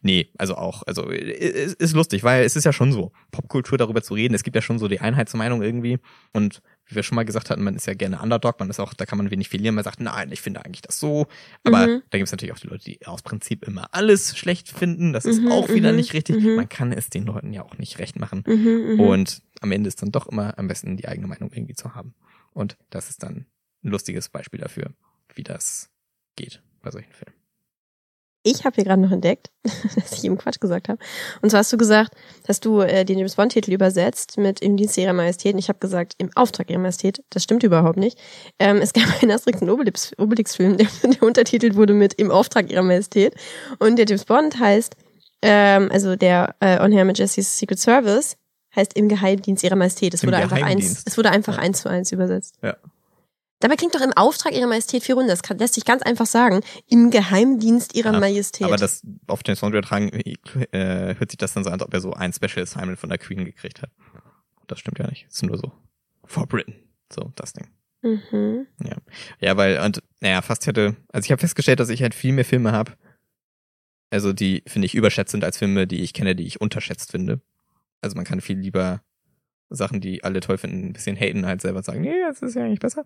Nee, 0.06 0.28
also 0.36 0.56
auch, 0.56 0.82
also 0.86 1.08
ist, 1.08 1.80
ist 1.80 1.94
lustig, 1.94 2.22
weil 2.24 2.44
es 2.44 2.56
ist 2.56 2.64
ja 2.64 2.74
schon 2.74 2.92
so, 2.92 3.10
Popkultur 3.32 3.78
darüber 3.78 4.02
zu 4.02 4.12
reden, 4.12 4.34
es 4.34 4.42
gibt 4.42 4.54
ja 4.54 4.60
schon 4.60 4.78
so 4.78 4.86
die 4.86 5.00
Einheitsmeinung 5.00 5.62
irgendwie 5.62 5.98
und 6.34 6.60
wie 6.84 6.96
wir 6.96 7.02
schon 7.02 7.16
mal 7.16 7.24
gesagt 7.24 7.48
hatten, 7.48 7.62
man 7.64 7.74
ist 7.74 7.86
ja 7.86 7.94
gerne 7.94 8.20
Underdog, 8.20 8.60
man 8.60 8.68
ist 8.68 8.80
auch, 8.80 8.92
da 8.92 9.06
kann 9.06 9.16
man 9.16 9.30
wenig 9.30 9.48
verlieren, 9.48 9.74
man 9.74 9.82
sagt, 9.82 10.00
nein, 10.00 10.30
ich 10.30 10.42
finde 10.42 10.62
eigentlich 10.62 10.82
das 10.82 11.00
so, 11.00 11.26
aber 11.64 11.86
Mhm. 11.86 12.02
da 12.10 12.18
gibt 12.18 12.26
es 12.28 12.32
natürlich 12.32 12.52
auch 12.52 12.58
die 12.58 12.66
Leute, 12.66 12.84
die 12.84 13.06
aus 13.06 13.22
Prinzip 13.22 13.66
immer 13.66 13.88
alles 13.92 14.36
schlecht 14.36 14.68
finden, 14.68 15.14
das 15.14 15.24
ist 15.24 15.40
Mhm, 15.40 15.48
auch 15.50 15.70
wieder 15.70 15.90
mhm, 15.90 15.96
nicht 15.96 16.12
richtig, 16.12 16.36
mhm. 16.36 16.56
man 16.56 16.68
kann 16.68 16.92
es 16.92 17.08
den 17.08 17.24
Leuten 17.24 17.54
ja 17.54 17.62
auch 17.62 17.78
nicht 17.78 17.98
recht 17.98 18.18
machen 18.20 18.44
Mhm, 18.46 19.00
und 19.00 19.40
am 19.62 19.72
Ende 19.72 19.88
ist 19.88 20.02
dann 20.02 20.12
doch 20.12 20.26
immer 20.26 20.58
am 20.58 20.68
besten 20.68 20.98
die 20.98 21.08
eigene 21.08 21.28
Meinung 21.28 21.50
irgendwie 21.50 21.74
zu 21.74 21.94
haben 21.94 22.14
und 22.52 22.76
das 22.90 23.08
ist 23.08 23.22
dann 23.22 23.46
ein 23.82 23.90
lustiges 23.90 24.28
Beispiel 24.28 24.60
dafür, 24.60 24.92
wie 25.34 25.44
das 25.44 25.88
geht 26.36 26.62
bei 26.82 26.90
solchen 26.90 27.12
Filmen. 27.14 27.34
Ich 28.46 28.64
habe 28.64 28.74
hier 28.76 28.85
gerade 28.85 29.00
noch 29.00 29.11
entdeckt, 29.11 29.50
dass 29.96 30.12
ich 30.12 30.22
eben 30.24 30.37
Quatsch 30.38 30.61
gesagt 30.61 30.88
habe. 30.88 30.98
Und 31.40 31.48
zwar 31.50 31.61
hast 31.61 31.72
du 31.72 31.78
gesagt, 31.78 32.12
dass 32.46 32.61
du 32.61 32.80
äh, 32.80 33.04
den 33.04 33.18
James 33.18 33.35
Bond-Titel 33.37 33.72
übersetzt 33.72 34.37
mit 34.37 34.61
Im 34.61 34.76
Dienst 34.76 34.98
ihrer 34.98 35.14
Majestät. 35.14 35.54
Und 35.54 35.59
ich 35.59 35.68
habe 35.70 35.78
gesagt, 35.78 36.12
im 36.18 36.30
Auftrag 36.37 36.68
ihrer 36.70 36.78
Majestät. 36.78 37.22
Das 37.30 37.42
stimmt 37.42 37.62
überhaupt 37.62 37.96
nicht. 37.98 38.18
Ähm, 38.59 38.76
es 38.83 38.92
gab 38.92 39.04
einen 39.22 39.33
Asterix 39.33 39.62
und 39.62 39.70
Obelix- 39.70 40.12
Obelix-Film, 40.18 40.76
der, 40.76 40.87
der 41.02 41.22
untertitelt 41.22 41.74
wurde 41.74 41.94
mit 41.94 42.14
Im 42.14 42.30
Auftrag 42.30 42.70
ihrer 42.70 42.83
Majestät. 42.83 43.35
Und 43.78 43.96
der 43.96 44.04
James 44.07 44.26
Bond 44.26 44.59
heißt, 44.61 44.94
ähm, 45.42 45.88
also 45.90 46.14
der 46.14 46.54
äh, 46.61 46.78
On 46.80 46.92
Her 46.92 47.04
Majesty's 47.07 47.59
Secret 47.59 47.78
Service 47.78 48.37
heißt 48.76 48.94
Im 48.94 49.09
Geheimdienst 49.09 49.64
ihrer 49.64 49.76
Majestät. 49.76 50.12
Es 50.14 50.22
Im 50.22 50.28
wurde 50.28 50.38
einfach 50.38 50.61
eins, 50.61 51.02
es 51.07 51.16
wurde 51.16 51.30
einfach 51.30 51.57
Ja. 51.57 51.62
eins 51.62 51.80
zu 51.80 51.88
eins 51.88 52.12
übersetzt. 52.12 52.57
Ja. 52.62 52.76
Dabei 53.64 53.77
klingt 53.77 53.94
doch 53.94 54.03
im 54.03 54.12
Auftrag 54.12 54.53
ihrer 54.53 54.66
Majestät 54.66 55.03
viel 55.05 55.14
runder. 55.14 55.33
Das 55.33 55.42
kann, 55.42 55.57
lässt 55.57 55.72
sich 55.72 55.87
ganz 55.87 56.03
einfach 56.03 56.27
sagen. 56.27 56.61
Im 56.87 57.11
Geheimdienst 57.11 57.94
ihrer 57.94 58.12
Ja, 58.12 58.20
Majestät. 58.20 58.66
Aber 58.66 58.77
das 58.77 59.00
auf 59.27 59.40
James 59.42 59.59
Bond 59.61 59.72
übertragen 59.72 60.11
äh, 60.11 61.14
hört 61.18 61.31
sich 61.31 61.38
das 61.38 61.55
dann 61.55 61.64
so 61.64 61.70
an, 61.70 61.81
als 61.81 61.83
ob 61.83 61.94
er 61.94 62.03
so 62.03 62.12
ein 62.12 62.35
Special 62.35 62.62
Assignment 62.62 62.98
von 62.98 63.09
der 63.09 63.16
Queen 63.16 63.42
gekriegt 63.42 63.81
hat. 63.81 63.88
Das 64.66 64.81
stimmt 64.81 64.98
ja 64.98 65.07
nicht. 65.07 65.24
Es 65.31 65.37
ist 65.37 65.44
nur 65.44 65.57
so 65.57 65.72
for 66.27 66.46
Britain. 66.46 66.74
So, 67.11 67.33
das 67.37 67.55
Ding. 67.55 67.68
mhm. 68.03 68.66
Ja, 69.40 69.57
weil, 69.57 69.81
und 69.81 70.03
naja, 70.20 70.42
fast 70.42 70.66
hätte, 70.66 70.96
also 71.11 71.24
ich 71.24 71.33
habe 71.33 71.40
festgestellt, 71.40 71.81
dass 71.81 71.88
ich 71.88 72.03
halt 72.03 72.14
viel 72.14 72.35
mehr 72.35 72.44
Filme 72.44 72.72
habe, 72.72 72.92
also 74.11 74.35
die, 74.35 74.62
finde 74.66 74.85
ich, 74.85 74.94
überschätzt 74.94 75.31
sind 75.31 75.42
als 75.42 75.57
Filme, 75.57 75.87
die 75.87 76.03
ich 76.03 76.12
kenne, 76.12 76.37
die 76.37 76.44
ich 76.46 76.61
unterschätzt 76.61 77.12
finde. 77.12 77.40
Also 78.03 78.14
man 78.14 78.27
kann 78.27 78.42
viel 78.42 78.59
lieber 78.59 79.00
Sachen, 79.70 80.00
die 80.00 80.22
alle 80.24 80.40
toll 80.40 80.59
finden, 80.59 80.88
ein 80.88 80.92
bisschen 80.92 81.16
haten, 81.16 81.46
halt 81.46 81.61
selber 81.61 81.83
sagen, 81.83 82.03
nee, 82.03 82.20
das 82.29 82.42
ist 82.42 82.55
ja 82.55 82.64
eigentlich 82.64 82.81
besser. 82.81 83.05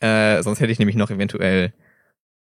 Äh, 0.00 0.42
sonst 0.42 0.60
hätte 0.60 0.72
ich 0.72 0.78
nämlich 0.78 0.96
noch 0.96 1.10
eventuell 1.10 1.72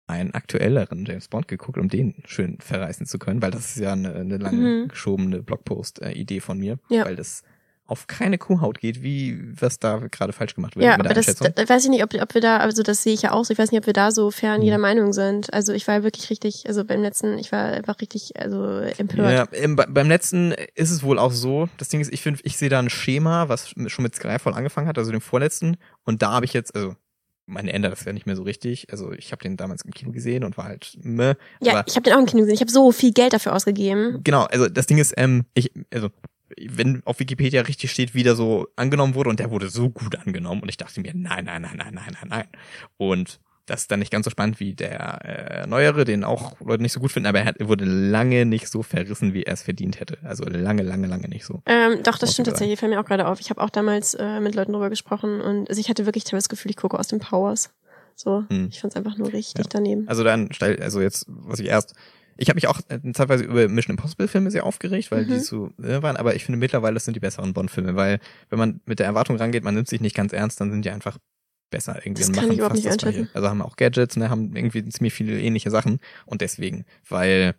einen 0.07 0.31
aktuelleren 0.33 1.05
James 1.05 1.27
Bond 1.27 1.47
geguckt, 1.49 1.77
um 1.77 1.89
den 1.89 2.15
schön 2.25 2.57
verreißen 2.61 3.05
zu 3.05 3.19
können, 3.19 3.41
weil 3.41 3.51
das 3.51 3.75
ist 3.75 3.79
ja 3.83 3.91
eine, 3.91 4.15
eine 4.15 4.37
lange 4.37 4.57
Mhm. 4.83 4.87
geschobene 4.87 5.43
Blogpost-Idee 5.43 6.39
von 6.39 6.57
mir, 6.57 6.79
Ja. 6.89 7.05
weil 7.05 7.17
das 7.17 7.43
auf 7.87 8.07
keine 8.07 8.37
Kuhhaut 8.37 8.79
geht, 8.79 9.01
wie 9.01 9.39
was 9.59 9.79
da 9.79 9.97
gerade 10.11 10.33
falsch 10.33 10.55
gemacht 10.55 10.75
wird 10.75 10.85
Ja, 10.85 10.93
aber 10.93 11.03
das, 11.13 11.25
da, 11.35 11.49
weiß 11.69 11.85
ich 11.85 11.89
nicht, 11.89 12.03
ob, 12.03 12.13
ob 12.21 12.33
wir 12.33 12.41
da, 12.41 12.57
also 12.57 12.83
das 12.83 13.01
sehe 13.03 13.13
ich 13.13 13.21
ja 13.23 13.31
auch 13.31 13.45
so, 13.45 13.53
ich 13.53 13.57
weiß 13.59 13.71
nicht, 13.71 13.79
ob 13.79 13.85
wir 13.85 13.93
da 13.93 14.11
so 14.11 14.29
fern 14.29 14.59
Mhm. 14.59 14.63
jeder 14.65 14.77
Meinung 14.77 15.13
sind. 15.13 15.53
Also 15.53 15.73
ich 15.73 15.87
war 15.87 16.03
wirklich 16.03 16.29
richtig, 16.29 16.65
also 16.67 16.83
beim 16.85 17.01
letzten, 17.01 17.37
ich 17.37 17.51
war 17.51 17.65
einfach 17.71 17.99
richtig, 18.01 18.39
also 18.39 18.79
empört. 18.97 19.31
Ja, 19.31 19.43
im, 19.57 19.75
be- 19.75 19.87
beim 19.89 20.07
letzten 20.09 20.51
ist 20.75 20.91
es 20.91 21.01
wohl 21.03 21.17
auch 21.17 21.31
so. 21.31 21.69
Das 21.77 21.89
Ding 21.89 22.01
ist, 22.01 22.11
ich 22.13 22.21
finde, 22.21 22.39
ich 22.43 22.57
sehe 22.57 22.69
da 22.69 22.79
ein 22.79 22.89
Schema, 22.89 23.49
was 23.49 23.69
schon 23.87 24.03
mit 24.03 24.15
Skyfall 24.15 24.53
angefangen 24.53 24.87
hat, 24.87 24.97
also 24.97 25.11
dem 25.11 25.21
vorletzten. 25.21 25.77
Und 26.03 26.21
da 26.21 26.31
habe 26.33 26.45
ich 26.45 26.53
jetzt, 26.53 26.75
also 26.75 26.95
meine 27.49 27.71
ändert 27.71 27.93
das 27.93 28.03
ja 28.03 28.11
nicht 28.11 28.25
mehr 28.25 28.35
so 28.35 28.43
richtig. 28.43 28.91
Also 28.91 29.13
ich 29.13 29.31
habe 29.31 29.41
den 29.41 29.55
damals 29.55 29.83
im 29.85 29.91
Kino 29.91 30.11
gesehen 30.11 30.43
und 30.43 30.57
war 30.57 30.65
halt 30.65 30.97
meh. 31.01 31.35
Ja, 31.61 31.81
ich 31.87 31.95
habe 31.95 32.03
den 32.03 32.13
auch 32.13 32.19
im 32.19 32.25
Kino 32.25 32.41
gesehen. 32.41 32.55
Ich 32.55 32.59
habe 32.61 32.69
so 32.71 32.91
viel 32.91 33.13
Geld 33.13 33.31
dafür 33.31 33.55
ausgegeben. 33.55 34.19
genau, 34.23 34.43
also 34.43 34.67
das 34.67 34.85
Ding 34.87 34.97
ist, 34.97 35.13
ähm, 35.15 35.45
ich, 35.53 35.71
also 35.93 36.09
wenn 36.69 37.01
auf 37.05 37.19
Wikipedia 37.19 37.61
richtig 37.61 37.91
steht, 37.91 38.13
wie 38.13 38.23
der 38.23 38.35
so 38.35 38.67
angenommen 38.75 39.15
wurde 39.15 39.29
und 39.29 39.39
der 39.39 39.51
wurde 39.51 39.69
so 39.69 39.89
gut 39.89 40.15
angenommen 40.15 40.61
und 40.61 40.69
ich 40.69 40.77
dachte 40.77 41.01
mir, 41.01 41.11
nein, 41.13 41.45
nein, 41.45 41.61
nein, 41.61 41.77
nein, 41.77 41.93
nein, 41.93 42.11
nein, 42.19 42.27
nein. 42.29 42.47
Und 42.97 43.39
das 43.65 43.81
ist 43.81 43.91
dann 43.91 43.99
nicht 43.99 44.11
ganz 44.11 44.23
so 44.23 44.29
spannend 44.29 44.61
wie 44.61 44.73
der 44.73 45.25
äh, 45.63 45.67
neuere, 45.67 46.05
den 46.05 46.23
auch 46.23 46.57
Leute 46.61 46.81
nicht 46.81 46.93
so 46.93 47.01
gut 47.01 47.11
finden, 47.11 47.27
aber 47.27 47.39
er, 47.39 47.45
hat, 47.45 47.55
wurde 47.59 47.83
lange 47.83 48.45
nicht 48.45 48.69
so 48.69 48.81
verrissen, 48.81 49.33
wie 49.33 49.43
er 49.43 49.53
es 49.53 49.61
verdient 49.61 49.99
hätte. 49.99 50.19
Also 50.23 50.45
lange, 50.45 50.83
lange, 50.83 51.05
lange 51.07 51.27
nicht 51.27 51.43
so. 51.43 51.61
Ähm, 51.65 52.01
doch, 52.01 52.17
das 52.17 52.31
stimmt 52.31 52.47
ich 52.47 52.53
tatsächlich, 52.53 52.79
fällt 52.79 52.93
mir 52.93 52.99
auch 53.01 53.05
gerade 53.05 53.27
auf. 53.27 53.41
Ich 53.41 53.49
habe 53.49 53.61
auch 53.61 53.69
damals 53.69 54.13
äh, 54.13 54.39
mit 54.39 54.55
Leuten 54.55 54.71
drüber 54.71 54.89
gesprochen 54.89 55.41
und 55.41 55.69
also 55.69 55.81
ich 55.81 55.89
hatte 55.89 56.05
wirklich 56.05 56.23
teilweise 56.23 56.45
das 56.45 56.49
Gefühl, 56.49 56.71
ich 56.71 56.77
gucke 56.77 56.97
aus 56.97 57.09
den 57.09 57.19
Powers. 57.19 57.73
So, 58.15 58.45
Hm. 58.49 58.69
ich 58.71 58.79
fand's 58.79 58.95
einfach 58.95 59.17
nur 59.17 59.31
richtig 59.33 59.65
Ja. 59.65 59.69
daneben. 59.69 60.07
Also 60.07 60.23
dann, 60.23 60.49
also 60.59 61.01
jetzt, 61.01 61.25
was 61.27 61.59
ich 61.59 61.67
erst, 61.67 61.93
ich 62.37 62.49
habe 62.49 62.55
mich 62.57 62.67
auch 62.67 62.79
äh, 62.89 62.99
zeitweise 63.13 63.43
über 63.43 63.67
Mission 63.67 63.95
Impossible 63.95 64.27
Filme 64.27 64.51
sehr 64.51 64.65
aufgeregt, 64.65 65.11
weil 65.11 65.23
Mhm. 65.25 65.27
die 65.29 65.39
so 65.39 65.71
äh, 65.81 66.01
waren, 66.01 66.17
aber 66.17 66.35
ich 66.35 66.45
finde 66.45 66.59
mittlerweile 66.59 66.93
das 66.95 67.05
sind 67.05 67.13
die 67.15 67.19
besseren 67.19 67.53
Bond-Filme, 67.53 67.95
weil 67.95 68.19
wenn 68.49 68.59
man 68.59 68.81
mit 68.85 68.99
der 68.99 69.05
Erwartung 69.07 69.37
rangeht, 69.37 69.63
man 69.63 69.75
nimmt 69.75 69.87
sich 69.87 70.01
nicht 70.01 70.15
ganz 70.15 70.33
ernst, 70.33 70.59
dann 70.61 70.71
sind 70.71 70.85
die 70.85 70.89
einfach 70.91 71.17
besser 71.69 71.97
irgendwie 72.05 72.21
Das 72.21 72.29
und 72.29 72.35
kann 72.35 72.45
machen 72.47 72.59
fast 72.59 72.73
nicht 72.75 72.85
das 72.87 72.97
Gleiche. 72.97 73.27
Also 73.33 73.49
haben 73.49 73.61
auch 73.61 73.75
Gadgets, 73.75 74.15
ne, 74.15 74.29
haben 74.29 74.55
irgendwie 74.55 74.87
ziemlich 74.89 75.13
viele 75.13 75.39
ähnliche 75.39 75.69
Sachen 75.71 75.99
und 76.25 76.41
deswegen, 76.41 76.85
weil 77.09 77.55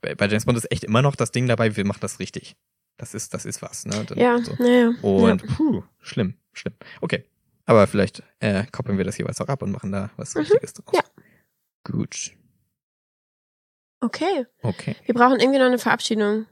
bei, 0.00 0.14
bei 0.14 0.26
James 0.28 0.46
Bond 0.46 0.56
ist 0.56 0.70
echt 0.72 0.84
immer 0.84 1.02
noch 1.02 1.14
das 1.16 1.30
Ding 1.30 1.46
dabei, 1.46 1.76
wir 1.76 1.84
machen 1.84 2.00
das 2.00 2.18
richtig. 2.20 2.56
Das 2.96 3.14
ist, 3.14 3.32
das 3.34 3.44
ist 3.46 3.62
was, 3.62 3.86
ne? 3.86 4.04
Dann 4.06 4.18
Ja, 4.18 4.38
so. 4.42 4.54
naja. 4.58 4.90
Und 5.02 5.42
ja. 5.42 5.46
puh, 5.56 5.82
schlimm, 6.00 6.34
schlimm. 6.52 6.74
Okay. 7.00 7.24
Aber 7.66 7.86
vielleicht 7.86 8.22
äh, 8.40 8.64
koppeln 8.72 8.98
wir 8.98 9.04
das 9.04 9.16
jeweils 9.18 9.40
auch 9.40 9.48
ab 9.48 9.62
und 9.62 9.70
machen 9.70 9.92
da 9.92 10.10
was 10.16 10.34
Mhm, 10.34 10.40
Richtiges 10.40 10.74
draus. 10.74 10.94
ja. 10.94 11.02
Gut. 11.84 12.32
Okay. 14.00 14.46
Okay. 14.62 14.96
Wir 15.04 15.14
brauchen 15.14 15.40
irgendwie 15.40 15.58
noch 15.58 15.66
eine 15.66 15.78
Verabschiedung. 15.78 16.46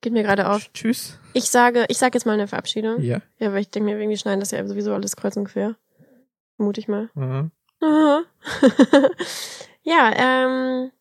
Geht 0.00 0.12
mir 0.12 0.22
gerade 0.22 0.48
auf. 0.50 0.72
Tschüss. 0.72 1.18
Ich 1.32 1.50
sage, 1.50 1.84
ich 1.88 1.98
sage 1.98 2.16
jetzt 2.16 2.24
mal 2.26 2.32
eine 2.32 2.48
Verabschiedung. 2.48 3.00
Ja. 3.00 3.20
Ja, 3.38 3.52
weil 3.52 3.60
ich 3.60 3.70
denke 3.70 3.90
mir, 3.90 3.98
irgendwie 3.98 4.16
schneiden 4.18 4.40
das 4.40 4.50
ja 4.50 4.64
sowieso 4.66 4.92
alles 4.94 5.16
kreuz 5.16 5.36
und 5.36 5.44
quer. 5.46 5.76
Vermute 6.56 6.80
ich 6.80 6.88
mal. 6.88 7.08
Mhm. 7.14 7.50
Aha. 7.80 8.22
ja, 9.82 10.12
ähm. 10.16 10.92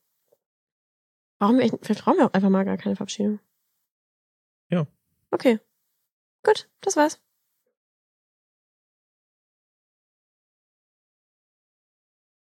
Brauchen 1.40 1.58
wir, 1.58 1.66
echt- 1.66 1.76
vielleicht 1.82 2.04
brauchen 2.04 2.18
wir 2.18 2.26
auch 2.28 2.34
einfach 2.34 2.50
mal 2.50 2.66
gar 2.66 2.78
keine 2.78 2.96
Verabschiedung. 2.96 3.40
Ja. 4.70 4.86
Okay. 5.32 5.60
Gut, 6.44 6.70
das 6.82 6.96
war's. 6.96 7.20